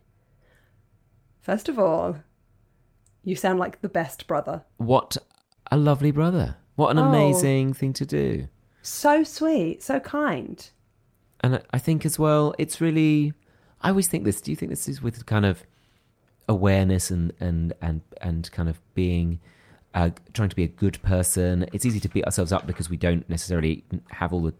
[1.41, 2.19] First of all,
[3.25, 4.63] you sound like the best brother.
[4.77, 5.17] What
[5.73, 6.55] a lovely brother.
[6.75, 7.03] What an Oh.
[7.09, 8.47] amazing thing to do.
[8.81, 10.65] So sweet, so kind.
[11.41, 13.33] And I- I think as well, it's really.
[13.81, 14.39] I always think this.
[14.39, 15.65] Do you think this is with kind of
[16.47, 19.41] awareness and and and and kind of being
[19.93, 21.67] uh, trying to be a good person?
[21.73, 24.53] It's easy to beat ourselves up because we don't necessarily have all the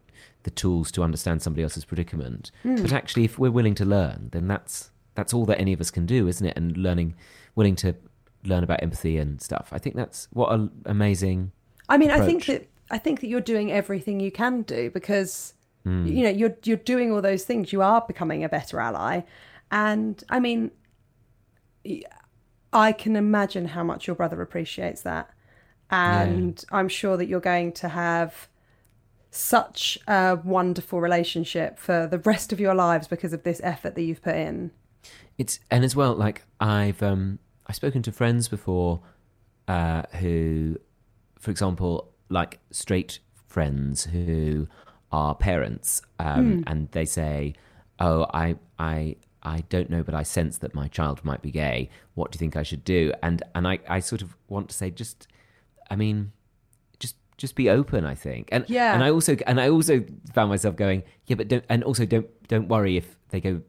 [0.44, 2.52] the tools to understand somebody else's predicament.
[2.64, 5.90] But actually, if we're willing to learn, then that's that's all that any of us
[5.92, 6.58] can do, isn't it?
[6.58, 7.16] And learning,
[7.56, 7.96] willing to
[8.44, 9.70] learn about empathy and stuff.
[9.72, 11.52] I think that's what an amazing.
[11.88, 15.54] I mean, I think that I think that you're doing everything you can do because
[15.86, 16.06] Hmm.
[16.06, 17.74] you know you're you're doing all those things.
[17.74, 19.22] You are becoming a better ally,
[19.70, 20.72] and I mean,
[22.74, 25.30] I can imagine how much your brother appreciates that,
[25.90, 28.48] and I'm sure that you're going to have
[29.30, 34.04] such a wonderful relationship for the rest of your lives because of this effort that
[34.04, 34.72] you've put in.
[35.38, 39.02] It's and as well, like I've um I've spoken to friends before,
[39.68, 40.78] uh, who,
[41.40, 44.68] for example, like straight friends who
[45.12, 47.54] are parents, um, and they say,
[48.00, 51.90] "Oh, I I I don't know, but I sense that my child might be gay.
[52.16, 54.76] What do you think I should do?" And and I I sort of want to
[54.76, 55.28] say, just,
[55.92, 56.32] I mean,
[57.00, 58.06] just just be open.
[58.06, 58.94] I think, and Yeah.
[58.94, 60.04] and I also and I also
[60.34, 63.62] found myself going, yeah, but don't and also don't don't worry if they go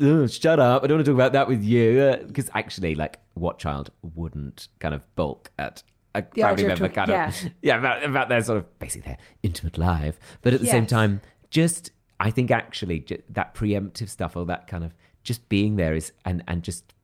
[0.00, 0.82] "Ugh, shut up.
[0.82, 2.00] I don't want to talk about that with you.
[2.00, 5.82] Uh, because actually, like, what child wouldn't kind of bulk at
[6.14, 9.18] a The family member talk- kind of, yeah, about, about their sort of basically their
[9.42, 10.18] intimate life.
[10.42, 14.66] But at the same time, just, I think actually ju- that preemptive stuff or that
[14.66, 16.94] kind of just being there is, and, and just,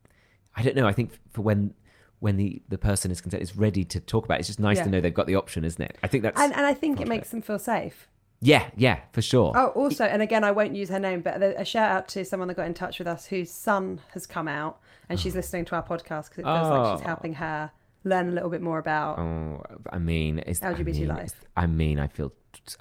[0.56, 1.74] I don't know, I think for when,
[2.20, 4.76] when the, the person is consent is ready to talk about it, it's just nice
[4.78, 4.84] Yeah.
[4.84, 5.96] to know they've got the option, isn't it?
[6.02, 8.08] I think that's, And, and I think it makes them feel safe.
[8.40, 9.52] yeah, yeah, for sure.
[9.54, 12.48] Oh, also, and again, I won't use her name, but a shout out to someone
[12.48, 15.38] that got in touch with us whose son has come out and she's oh.
[15.38, 17.06] listening to our podcast because it feels like she's Oh.
[17.08, 17.70] helping her
[18.04, 19.18] learn a little bit more about.
[19.18, 21.32] Oh, I mean, is I LGBT mean, life.
[21.56, 22.32] I mean, I feel,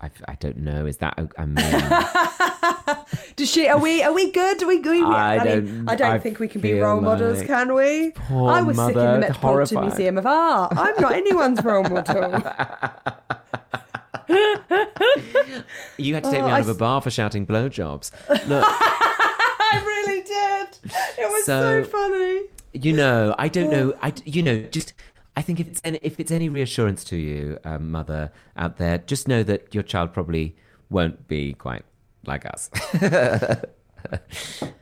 [0.02, 0.86] I, I don't know.
[0.86, 1.20] Is that?
[1.38, 3.06] I mean,
[3.36, 3.68] Does she?
[3.68, 4.02] Are we?
[4.04, 4.62] Are we good?
[4.64, 5.04] Are we good?
[5.04, 8.12] I mean, don't- I don't I think we can be role models, can we?
[8.12, 9.82] Poor I was sick in the Metropolitan.
[9.82, 10.74] Museum of Art.
[10.76, 12.42] I'm not anyone's role model.
[15.98, 18.12] you had to take Oh, me out I of a bar for shouting blowjobs.
[18.48, 20.78] Look, I really did.
[21.18, 22.29] It was so, So- funny.
[22.74, 23.94] You know, I don't know.
[24.02, 24.94] I, you know, just.
[25.38, 28.98] I think if it's any, if it's any reassurance to you, um, mother out there,
[28.98, 30.56] just know that your child probably
[30.90, 31.84] won't be quite
[32.26, 32.70] like us,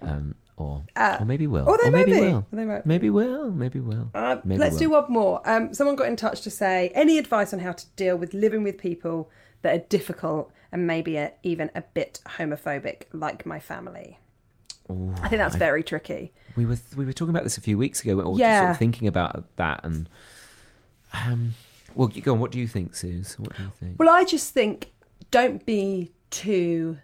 [0.01, 0.83] um, or
[1.19, 2.25] or maybe will, Uh, or they maybe might be.
[2.33, 4.09] will, Or they might maybe will, maybe will.
[4.15, 4.79] Uh, Maybe let's will.
[4.79, 5.41] do one more.
[5.45, 8.63] Um, someone got in touch to say any advice on how to deal with living
[8.63, 9.29] with people
[9.61, 14.17] that are difficult and maybe a, even a bit homophobic, like my family.
[14.89, 16.31] I think that's very tricky.
[16.57, 18.15] We were we were talking about this a few weeks ago.
[18.15, 18.59] We were just Yeah.
[18.61, 20.09] sort of thinking about that, and
[21.13, 21.53] um,
[21.95, 22.39] well, go on.
[22.39, 23.35] What do you think, Suze?
[23.39, 23.99] What do you think?
[23.99, 24.91] Well, I just think
[25.31, 26.97] don't be too,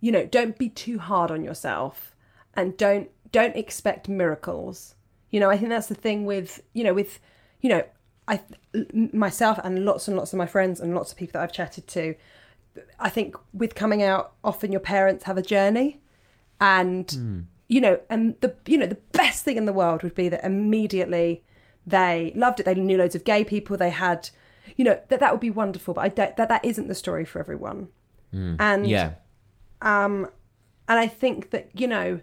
[0.00, 2.16] you know, don't be too hard on yourself,
[2.54, 4.94] and don't don't expect miracles.
[5.30, 7.20] You know, I think that's the thing with you know with
[7.60, 7.82] you know
[8.26, 8.40] I
[9.12, 11.86] myself and lots and lots of my friends and lots of people that I've chatted
[11.88, 12.14] to.
[12.98, 16.00] I think with coming out, often your parents have a journey,
[16.60, 20.28] and you know, and the you know the best thing in the world would be
[20.28, 21.42] that immediately
[21.86, 22.64] they loved it.
[22.64, 23.78] They knew loads of gay people.
[23.78, 24.28] They had,
[24.76, 25.94] you know, that that would be wonderful.
[25.94, 27.88] But I don't, that that isn't the story for everyone.
[28.60, 29.12] And yeah,
[29.80, 30.28] um,
[30.86, 32.20] and I think that you know,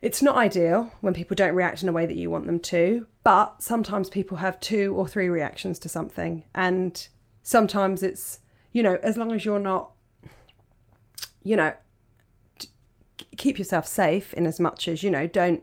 [0.00, 3.08] it's not ideal when people don't react in a way that you want them to.
[3.24, 7.08] But sometimes people have two or three reactions to something, and
[7.42, 8.38] sometimes it's
[8.70, 9.90] you know, as long as you're not,
[11.42, 11.72] you know,
[13.36, 15.62] keep yourself safe in as much as you know, don't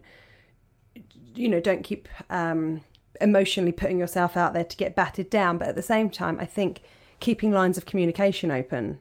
[1.36, 2.82] you know, don't keep um,
[3.22, 5.58] emotionally putting yourself out there to get battered down.
[5.58, 6.82] But at the same time, I think
[7.20, 9.00] keeping lines of communication open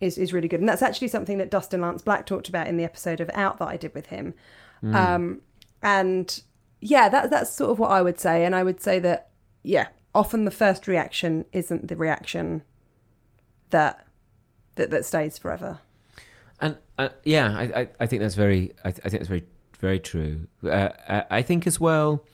[0.00, 0.60] is, is really good.
[0.60, 3.58] And that's actually something that Dustin Lance Black talked about in the episode of Out
[3.58, 4.34] that I did with him.
[4.94, 5.40] Um,
[5.82, 6.42] and
[6.80, 8.44] yeah, that, that's sort of what I would say.
[8.44, 9.30] And I would say that,
[9.62, 12.62] yeah, often the first reaction isn't the reaction
[13.70, 14.06] that
[14.76, 15.80] that, that stays forever.
[16.60, 19.44] And uh, yeah, I, I I think that's very I, th- I think that's very
[19.78, 20.46] very true.
[20.64, 22.24] Uh, I, I think as well.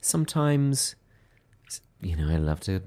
[0.00, 0.96] Sometimes,
[2.00, 2.82] you know, I love to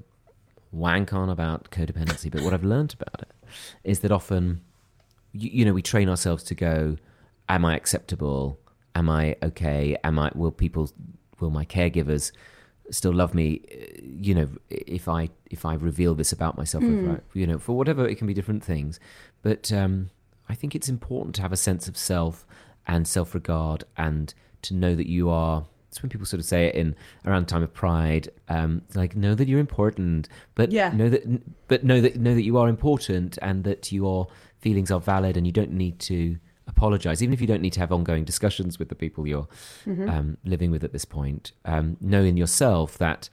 [0.70, 3.32] wank on about codependency, but what I've learned about it
[3.84, 4.60] is that often,
[5.32, 6.96] you, you know, we train ourselves to go,
[7.48, 8.58] "Am I acceptable?
[8.94, 9.96] Am I okay?
[10.04, 10.30] Am I?
[10.34, 10.90] Will people?
[11.40, 12.32] Will my caregivers?"
[12.90, 17.04] still love me uh, you know if i if i reveal this about myself if
[17.08, 19.00] I, you know for whatever it can be different things
[19.42, 20.10] but um
[20.48, 22.46] i think it's important to have a sense of self
[22.86, 26.74] and self-regard and to know that you are it's when people sort of say it
[26.74, 26.94] in
[27.26, 30.90] around time of pride um like know that you're important but Yeah.
[30.92, 34.26] know that but know that know that you are important and that your
[34.58, 37.80] feelings are valid and you don't need to apologize even if you don't need to
[37.80, 39.46] have ongoing discussions with the people you're
[39.86, 43.28] um, living with at this point um, know in yourself that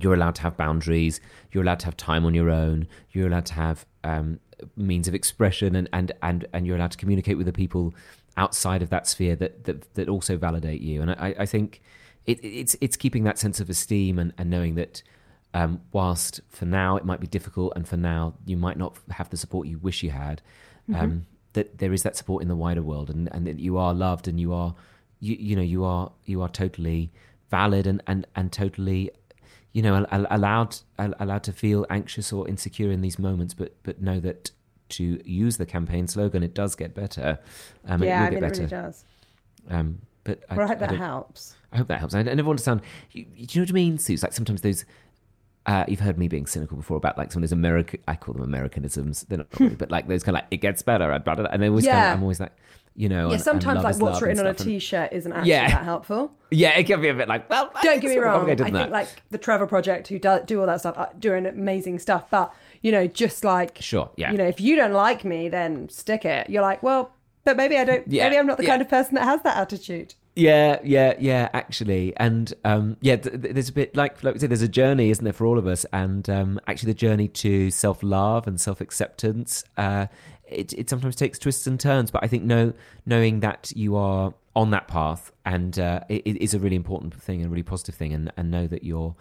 [0.00, 3.46] you're allowed to have boundaries you're allowed to have time on your own you're allowed
[3.46, 4.38] to have um,
[4.76, 7.94] means of expression and, and, and, and you're allowed to communicate with the people
[8.36, 11.02] outside of that sphere that, that, that also validate you.
[11.02, 11.80] And I, I think
[12.26, 15.02] it, it's, it's keeping that sense of esteem and, and knowing that
[15.54, 19.30] um, whilst for now it might be difficult and for now you might not have
[19.30, 20.42] the support you wish you had
[20.94, 23.94] um, that there is that support in the wider world and, and that you are
[23.94, 24.74] loved and you are
[25.20, 27.10] you, you know you are you are totally
[27.50, 29.10] valid and, and, and totally
[29.78, 33.70] you know al- allowed al- allowed to feel anxious or insecure in these moments but
[33.84, 34.50] but know that
[34.88, 37.38] to use the campaign slogan it does get better
[37.86, 39.04] um, yeah, it will mean, get it better really does.
[39.70, 39.88] um,
[40.24, 41.54] but I hope that helps.
[41.72, 42.14] I hope that helps.
[42.14, 42.82] I, I never want to sound.
[43.12, 44.12] You, do you know what I mean, Sue?
[44.12, 44.84] It's like sometimes those.
[45.64, 48.00] Uh, you've heard me being cynical before about like some of those American.
[48.06, 49.24] I call them Americanisms.
[49.28, 51.86] They're not really, but like those kind of like it gets better and they always.
[51.86, 52.52] Kind of, I'm always like,
[52.98, 53.16] you know.
[53.16, 55.68] Yeah, and- and sometimes love like what's written on a and- t-shirt isn't actually Yeah.
[55.70, 56.32] that helpful.
[56.50, 57.48] Yeah, it can be a bit like.
[57.50, 58.50] Well, Don't get me wrong.
[58.50, 58.90] I think that.
[58.90, 62.24] like the Trevor Project, who do, do all that stuff, are doing amazing stuff.
[62.30, 64.30] But you know, just like Sure, yeah.
[64.32, 66.48] you know, if you don't like me, then stick it.
[66.48, 67.12] You're like, well,
[67.44, 68.08] but maybe I don't.
[68.08, 68.70] Yeah, maybe I'm not the yeah.
[68.70, 70.14] kind of person that has that attitude.
[70.36, 71.48] Yeah, yeah, yeah.
[71.52, 74.68] Actually, and um, yeah, th- th- there's a bit like like we said, there's a
[74.68, 75.84] journey, isn't there, for all of us?
[75.92, 80.06] And um, actually, the journey to self love and self acceptance, uh,
[80.50, 82.10] it it sometimes takes twists and turns.
[82.10, 82.72] But I think know
[83.06, 87.14] knowing that you are on that path and uh, it, it is a really important
[87.14, 89.14] thing and a really positive thing, and and know that you're.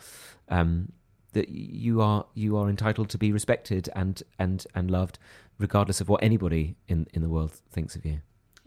[0.49, 0.91] Um,
[1.33, 5.19] that you are you are entitled to be respected and and and loved,
[5.59, 8.21] regardless of what anybody in in the world thinks of you.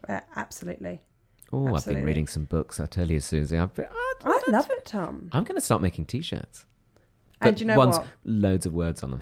[0.09, 1.01] Uh, absolutely.
[1.53, 2.79] Oh, I've been reading some books.
[2.79, 3.87] I tell you, Suzi, I've been,
[4.25, 5.31] I love it, Tom.
[5.33, 6.65] I'm going to start making t-shirts.
[7.41, 8.07] And you know ones what?
[8.25, 9.21] loads of words on them.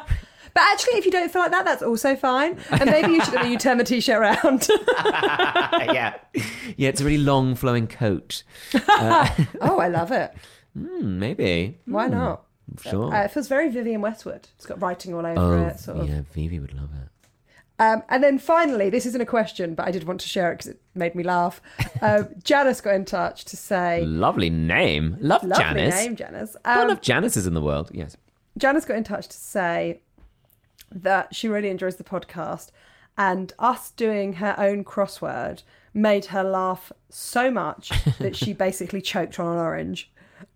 [0.56, 2.56] But actually, if you don't feel like that, that's also fine.
[2.70, 4.66] And maybe you should you turn the t-shirt around.
[5.04, 6.14] yeah,
[6.78, 6.88] yeah.
[6.88, 8.42] It's a really long, flowing coat.
[8.74, 10.34] oh, I love it.
[10.72, 11.76] Hmm, maybe.
[11.84, 12.44] Why not?
[12.80, 13.14] Sure.
[13.14, 14.48] Uh, it feels very Vivienne Westwood.
[14.56, 16.08] It's got writing all over oh, it, sort of.
[16.08, 16.22] yeah.
[16.32, 17.10] Vivi would love it.
[17.78, 20.54] Um, and then finally, this isn't a question, but I did want to share it
[20.54, 21.60] because it made me laugh.
[22.00, 25.18] Um, Janice got in touch to say, Lovely name.
[25.20, 25.58] Love Janice.
[25.58, 25.94] lovely Janice.
[25.96, 26.56] name, Janice.
[26.64, 27.90] Um, enough Janices in the world.
[27.92, 28.16] Yes.
[28.56, 30.00] Janice got in touch to say
[30.90, 32.70] that she really enjoys the podcast
[33.18, 35.62] and us doing her own crossword
[35.94, 40.10] made her laugh so much that she basically choked on an orange.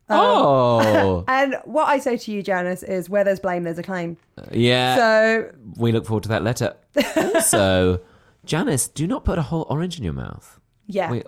[0.08, 3.82] Um, oh, And what I say to you, Janice, is where there's blame, there's a
[3.82, 4.16] claim.
[4.36, 4.96] Uh, yeah.
[4.96, 6.76] So we look forward to that letter.
[7.16, 8.00] also,
[8.44, 10.60] Janice, do not put a whole orange in your mouth.
[10.86, 11.10] Yeah.
[11.10, 11.24] Wait,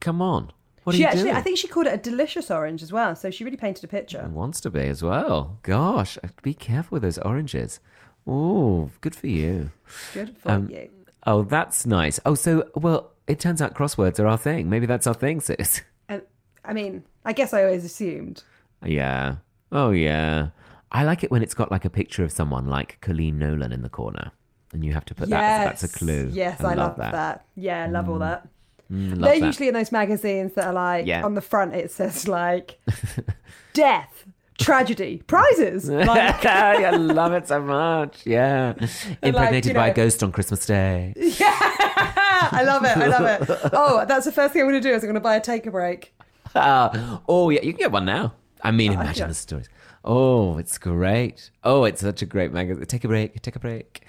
[0.00, 0.52] come on.
[0.84, 1.34] What are she you actually, doing?
[1.36, 3.16] I think she called it a delicious orange as well.
[3.16, 4.20] So she really painted a picture.
[4.20, 5.58] It wants to be as well.
[5.62, 7.80] Gosh, uh, be careful with those oranges.
[8.26, 9.70] Oh, good for you.
[10.12, 10.88] Good for Um, you.
[11.26, 12.18] Oh, that's nice.
[12.26, 14.68] Oh, so well, it turns out crosswords are our thing.
[14.70, 15.82] Maybe that's our thing, sis.
[16.08, 16.22] And
[16.64, 18.42] I mean, I guess I always assumed.
[18.84, 19.36] Yeah.
[19.72, 20.48] Oh, yeah.
[20.92, 23.82] I like it when it's got like a picture of someone like Coleen Nolan in
[23.82, 24.30] the corner,
[24.72, 25.64] and you have to put that.
[25.64, 26.30] That's a clue.
[26.32, 27.44] Yes, I, love, that.
[27.56, 28.46] Yeah, I love all that.
[28.92, 29.46] Mm, They're that.
[29.46, 31.24] usually in those magazines that are like Yeah.
[31.24, 31.74] on the front.
[31.74, 32.78] It says like
[33.72, 34.24] death,
[34.58, 35.88] tragedy, prizes.
[36.06, 38.24] Like, I love it so much.
[38.24, 38.74] Yeah.
[39.22, 41.14] Impregnated you by know- a ghost on Christmas Day.
[41.16, 41.48] Yeah.
[41.50, 42.96] I love it.
[42.96, 43.70] I love it.
[43.72, 45.40] Oh, that's the first thing I'm going to do is I'm going to buy a
[45.40, 46.14] take a break.
[46.54, 47.62] Ah, oh, yeah.
[47.62, 48.34] You can get one now.
[48.62, 49.28] I mean, imagine yeah.
[49.28, 49.68] the stories.
[50.04, 51.50] Oh, it's great.
[51.64, 52.84] Oh, it's such a great magazine.
[52.86, 53.40] Take a break.
[53.42, 54.04] Take a break.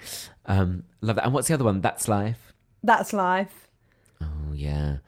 [0.46, 1.24] Um, love that.
[1.24, 1.80] And what's the other one?
[1.80, 2.48] That's Life.
[2.82, 3.68] That's life.
[4.22, 4.98] Oh yeah.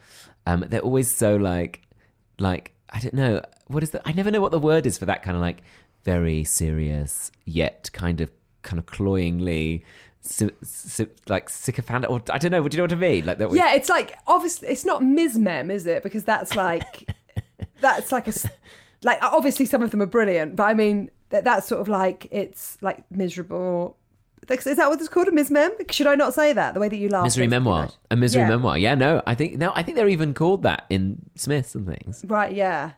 [0.46, 1.82] Um, they're always so like,
[2.38, 4.00] like I don't know what is the.
[4.06, 5.62] I never know what the word is for that kind of like
[6.04, 8.30] very serious yet kind of
[8.62, 9.84] kind of cloyingly.
[10.22, 12.68] Si- si- like sycophant, or I don't know.
[12.68, 13.24] Do you know what I mean?
[13.24, 13.48] Like that.
[13.48, 13.56] Was...
[13.56, 15.38] Yeah, it's like obviously it's not Ms.
[15.38, 16.02] Mem, is it?
[16.02, 17.08] Because that's like
[17.80, 18.32] that's like a
[19.02, 22.28] like obviously some of them are brilliant, but I mean that that's sort of like
[22.30, 23.96] it's like miserable.
[24.48, 25.28] Is that what it's called?
[25.28, 25.50] A Ms.
[25.50, 25.72] Mem?
[25.90, 26.74] Should I not say that?
[26.74, 27.24] The way that you laugh.
[27.24, 28.48] Misery memoir, a misery Yeah.
[28.48, 28.76] memoir.
[28.76, 32.24] Yeah, no, I think no, I think they're even called that in Smiths and things.
[32.26, 32.52] Right?
[32.52, 32.92] Yeah.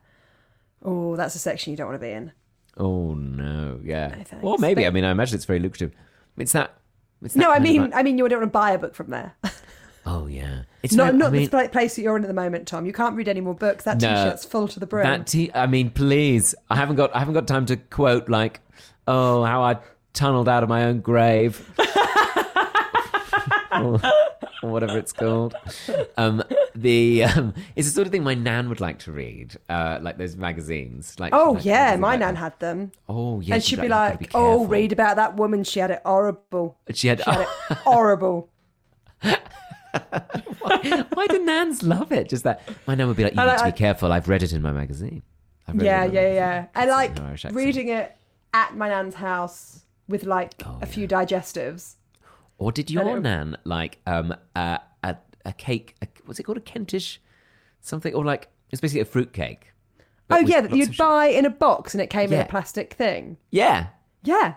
[0.84, 2.32] Oh, that's a section you don't want to be in.
[2.76, 4.08] Oh no, yeah.
[4.24, 4.32] thanks.
[4.42, 5.92] or maybe I mean I imagine it's very lucrative.
[6.38, 6.74] It's that.
[7.22, 8.94] It's that No, I mean, like- I mean, you don't want to buy a book
[8.94, 9.34] from there.
[10.06, 10.62] oh yeah.
[10.82, 12.86] It's not not I mean, the place that you're in at the moment, Tom.
[12.86, 13.84] You can't read any more books.
[13.84, 14.08] That No.
[14.08, 15.04] t-shirt's full to the brim.
[15.06, 16.54] That t- I mean, please.
[16.70, 17.14] I haven't got.
[17.14, 18.60] I haven't got time to quote like,
[19.06, 19.76] "Oh, how I
[20.14, 21.70] tunneled out of my own grave,"
[23.72, 24.00] or,
[24.62, 25.54] or whatever it's called.
[26.16, 26.42] Um,
[26.74, 30.18] the um, it's the sort of thing my nan would like to read, uh, like
[30.18, 31.18] those magazines.
[31.18, 32.92] Like, oh like yeah, my like nan had them.
[33.08, 35.64] Oh yeah, and she'd be "You've gotta like, "Oh, read about that woman.
[35.64, 36.78] She had it horrible.
[36.94, 37.22] She had.
[37.22, 38.48] She had it horrible."
[41.12, 42.28] why do nans love it?
[42.28, 44.12] Just that my nan would be like, "You I need like- to be I- careful.
[44.12, 45.22] I've read it in my magazine."
[45.68, 46.66] I've read it Yeah, yeah, magazine." yeah.
[46.74, 47.56] And like an Irish accent.
[47.56, 48.16] reading it
[48.54, 51.94] at my nan's house with like Oh, a few digestives.
[52.58, 55.96] Or did your nan like um uh, a a cake?
[56.02, 56.58] A, what's it called?
[56.58, 57.18] A Kentish
[57.80, 58.14] something?
[58.14, 59.72] Or like it's basically a fruit cake.
[60.30, 62.44] Oh yeah, that you'd buy in a box and it came in Yeah.
[62.44, 63.36] a plastic thing.
[63.50, 63.88] Yeah,
[64.22, 64.54] Yeah,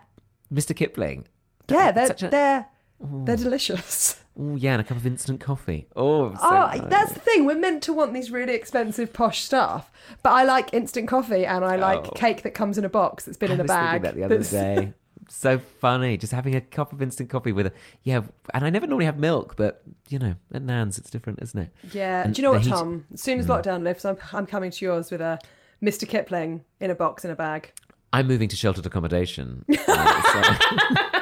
[0.53, 0.73] Mr.
[0.75, 1.27] Kipling.
[1.67, 2.67] yeah, they're such a- they're
[2.99, 4.21] they're delicious.
[4.39, 5.87] Oh yeah, and a cup of instant coffee.
[5.95, 7.45] Oh, so oh, that's the thing.
[7.45, 9.91] We're meant to want these really expensive posh stuff,
[10.23, 12.11] but I like instant coffee and I like Oh.
[12.11, 14.01] cake that comes in a box that's been I in a was thinking bag.
[14.03, 14.93] that the other that's- day.
[15.27, 18.21] So funny, just having a cup of instant coffee with a yeah.
[18.53, 21.69] And I never normally have milk, but you know, at Nan's it's different, isn't it?
[21.93, 22.23] Yeah.
[22.23, 22.69] And Do you know what, heat-.
[22.69, 23.05] Tom?
[23.13, 25.39] As soon as lockdown lifts, I'm I'm coming to yours with a
[25.83, 26.07] Mr.
[26.07, 27.71] Kipling in a box in a bag.
[28.13, 30.21] I'm moving to sheltered accommodation, uh,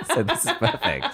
[0.05, 1.07] so, so this is perfect.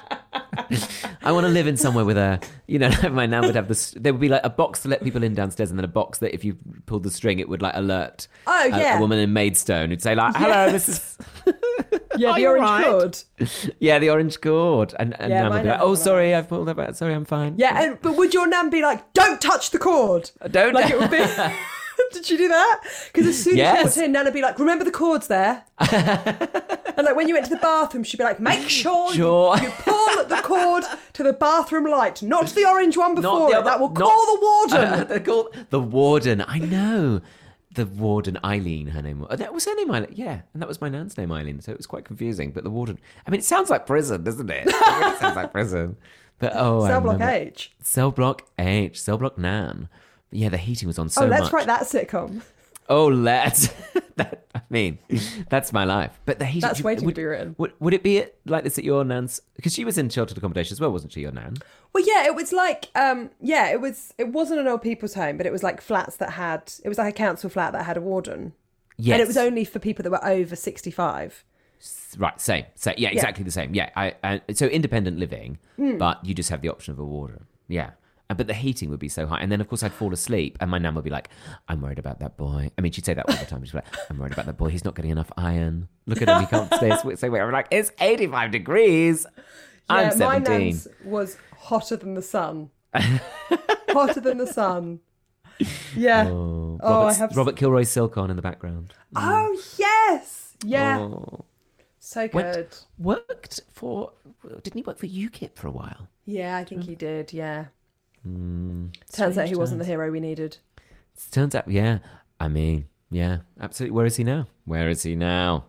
[1.22, 3.68] I want to live in somewhere with a, you know, like my nan would have
[3.68, 3.92] this.
[3.92, 6.20] There would be like a box to let people in downstairs, and then a box
[6.20, 8.28] that if you pulled the string, it would like alert.
[8.46, 8.98] Oh, yeah.
[8.98, 11.18] a woman in Maidstone who'd say like, "Hello, this is
[12.28, 12.86] Yeah, the orange right?
[12.86, 13.18] cord.
[13.80, 16.48] yeah, the orange cord," and, and Yeah, nan would be like, "Oh, was sorry, I've
[16.50, 16.96] pulled that out.
[16.98, 20.32] Sorry, I'm fine." Yeah, and, but would your nan be like, "Don't touch the cord"?
[20.42, 20.74] Uh, don't.
[20.74, 21.24] Like it would be.
[22.14, 22.80] Did she do that?
[23.12, 23.78] Because as soon as Yes.
[23.78, 27.34] you walked in, Nan would be like, "Remember the cords there." and like when you
[27.36, 29.58] went to the bathroom, she'd be like, "Make sure, Sure.
[29.58, 33.58] You, you pull the cord to the bathroom light, not the orange one before the
[33.58, 36.42] other- that will not- call the warden." They're called the warden.
[36.48, 37.22] I know.
[37.80, 39.30] The warden, Eileen, her name was.
[39.32, 40.12] Oh, that was her name, Eileen.
[40.14, 41.62] Yeah, and that was my nan's name, Eileen.
[41.62, 42.52] So it was quite confusing.
[42.52, 44.68] But the warden, I mean, it sounds like prison, doesn't it?
[44.68, 45.96] It really sounds like prison.
[46.40, 47.72] But oh, Cell block H.
[47.82, 49.88] Cell block H, cell block Nan.
[50.30, 51.54] Yeah, the heating was on oh, so oh, let's much.
[51.54, 52.42] write that sitcom.
[52.90, 53.68] Oh, let's.
[54.16, 54.98] that, I mean,
[55.50, 56.20] that's my life.
[56.26, 56.62] But the heating.
[56.68, 57.56] That's waiting to would, be written.
[57.58, 59.42] Would, would it be like this at your nan's?
[59.56, 61.22] Because she was in sheltered accommodation as well, wasn't she?
[61.22, 61.58] Your nan.
[61.94, 64.14] Well, yeah, it was like, um, yeah, it was.
[64.18, 66.74] It wasn't an old people's home, but it was like flats that had.
[66.84, 68.54] It was like a council flat that had a warden,
[68.98, 69.14] Yes.
[69.14, 71.44] and it was only for people that were over sixty-five.
[72.18, 72.66] Right, same.
[72.76, 73.74] So yeah, exactly the same.
[73.74, 75.98] Yeah, I, I so independent living, Hmm.
[75.98, 77.46] but you just have the option of a warden.
[77.68, 77.92] Yeah.
[78.30, 80.58] And- But the heating would be so high, and then of course I'd fall asleep,
[80.62, 81.30] and my nan would be like,
[81.68, 83.64] "I'm worried about that boy." I mean, she'd say that all the time.
[83.66, 84.70] She'd be like, "I'm worried about that boy.
[84.70, 85.88] He's not getting enough iron.
[86.06, 86.40] Look at him.
[86.42, 89.26] He can't stay asleep." So I'm like, "It's 85 degrees.
[89.90, 92.70] I'm yeah, my 17." nan's was hotter than the sun.
[93.90, 95.00] hotter than the sun.
[95.96, 96.28] Yeah.
[96.30, 98.94] Oh, Oh, I Robert, have- Robert Kilroy-Silk on in the background.
[99.16, 100.56] Oh yes.
[100.64, 101.00] Yeah.
[101.00, 101.46] Oh.
[102.00, 102.76] So Went- good.
[102.98, 104.14] worked for
[104.64, 106.08] didn't he work for UKIP for a while?
[106.26, 107.34] Yeah, I think he did.
[107.34, 107.66] Yeah.
[108.28, 110.58] Mm, Turns out he strange wasn't the hero we needed.
[111.32, 112.00] Turns out, yeah.
[112.40, 113.96] I mean, yeah, absolutely.
[113.96, 114.48] Where is he now?
[114.66, 115.66] Where is he now?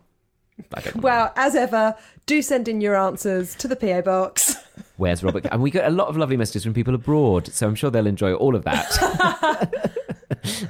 [0.69, 1.01] Don't know.
[1.01, 1.95] Well, as ever,
[2.27, 4.55] do send in your answers to the PO box.
[4.97, 5.47] Where's Robert?
[5.51, 8.05] and we get a lot of lovely messages from people abroad, so I'm sure they'll
[8.05, 9.91] enjoy all of that.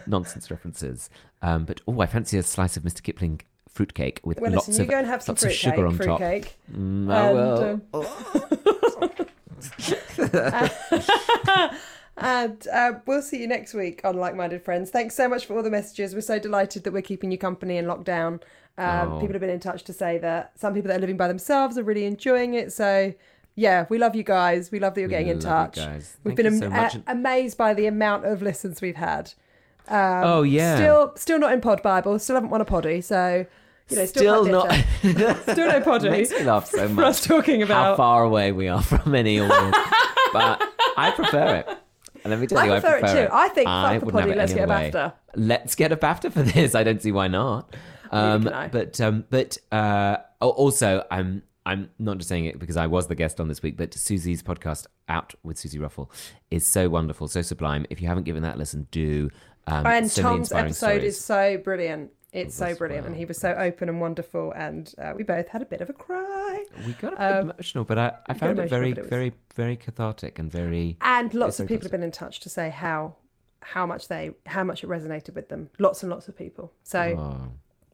[0.08, 1.10] Nonsense references.
[1.42, 3.04] Um, but oh, I fancy a slice of Mr.
[3.04, 5.74] Kipling fruitcake with Well, lots listen, you of go and have some lots of fruitcake.
[5.76, 6.20] sugar on top.
[6.20, 6.58] fruitcake.
[6.74, 8.02] Mm, I And, will.
[9.20, 9.28] um,
[12.18, 14.92] And uh, we'll see you next week on Like Minded Friends.
[14.92, 16.14] Thanks so much for all the messages.
[16.14, 18.42] We're so delighted that we're keeping you company in lockdown.
[18.78, 19.20] Um, Oh.
[19.20, 21.78] People have been in touch to say that some people that are living by themselves
[21.78, 22.74] are really enjoying it.
[22.74, 23.14] So,
[23.56, 24.72] yeah, we love you guys.
[24.72, 25.78] We love that you're We getting in touch.
[25.78, 29.34] We've Thank been you so a- amazed by the amount of listens we've had.
[29.88, 30.76] Um, Oh, yeah.
[30.76, 32.20] Still, still not in Pod Bible.
[32.20, 33.02] Still haven't won a poddy.
[33.02, 33.46] So,
[33.92, 35.42] you know, still, Still not.
[35.44, 36.10] still no poddy.
[36.10, 37.28] makes me laugh so for us much.
[37.28, 37.98] talking How about.
[37.98, 39.74] far away we are from any award,
[40.34, 40.62] but
[40.98, 41.68] I prefer it.
[42.24, 43.34] And let me tell I you, prefer, I prefer it too.
[43.34, 44.34] I think I fuck the poddy.
[44.36, 44.74] Let's get a.
[44.74, 45.14] BAFTA.
[45.36, 46.76] Let's get a BAFTA for this.
[46.76, 47.76] I don't see why not.
[48.12, 53.08] Um, but um, but uh, also, I'm I'm not just saying it because I was
[53.08, 56.12] the guest on this week, but Suzi's podcast out with Suzi Ruffell
[56.52, 57.86] is so wonderful, so sublime.
[57.90, 59.30] If you haven't given that a listen, do.
[59.68, 61.04] Um, And so Tom's episode stories.
[61.04, 62.12] is so brilliant.
[62.34, 63.12] It's so brilliant, well.
[63.12, 65.90] and he was so open and wonderful, and uh, we both had a bit of
[65.90, 66.64] a cry.
[66.88, 69.34] We got a bit Um, emotional, but I, I found it very, it was- very,
[69.56, 70.98] very cathartic and very.
[71.02, 73.16] And lots of people have been in touch to say how
[73.64, 75.70] how much they how much it resonated with them.
[75.78, 76.72] Lots and lots of people.
[76.84, 77.48] So Oh,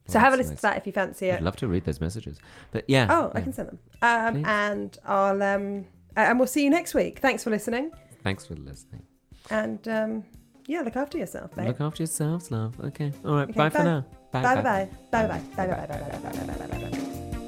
[0.08, 0.60] so have a listen nice.
[0.60, 1.36] to that if you fancy it.
[1.36, 2.38] I'd love to read those messages,
[2.72, 3.08] but yeah.
[3.10, 3.80] Oh, I can send them.
[4.04, 5.86] Um, and I'll um
[6.16, 7.20] and we'll see you next week.
[7.20, 7.92] Thanks for listening,
[8.24, 9.02] Thanks for listening.
[9.50, 10.24] and um
[10.68, 11.68] yeah, look after yourself, babe.
[11.68, 12.80] Look after yourselves, love.
[12.80, 13.12] Okay.
[13.26, 13.50] All right.
[13.50, 14.06] Okay, bye, for now.
[14.44, 17.47] Bye bye bye bye bye bye bye bye bye bye bye bye bye bye bye.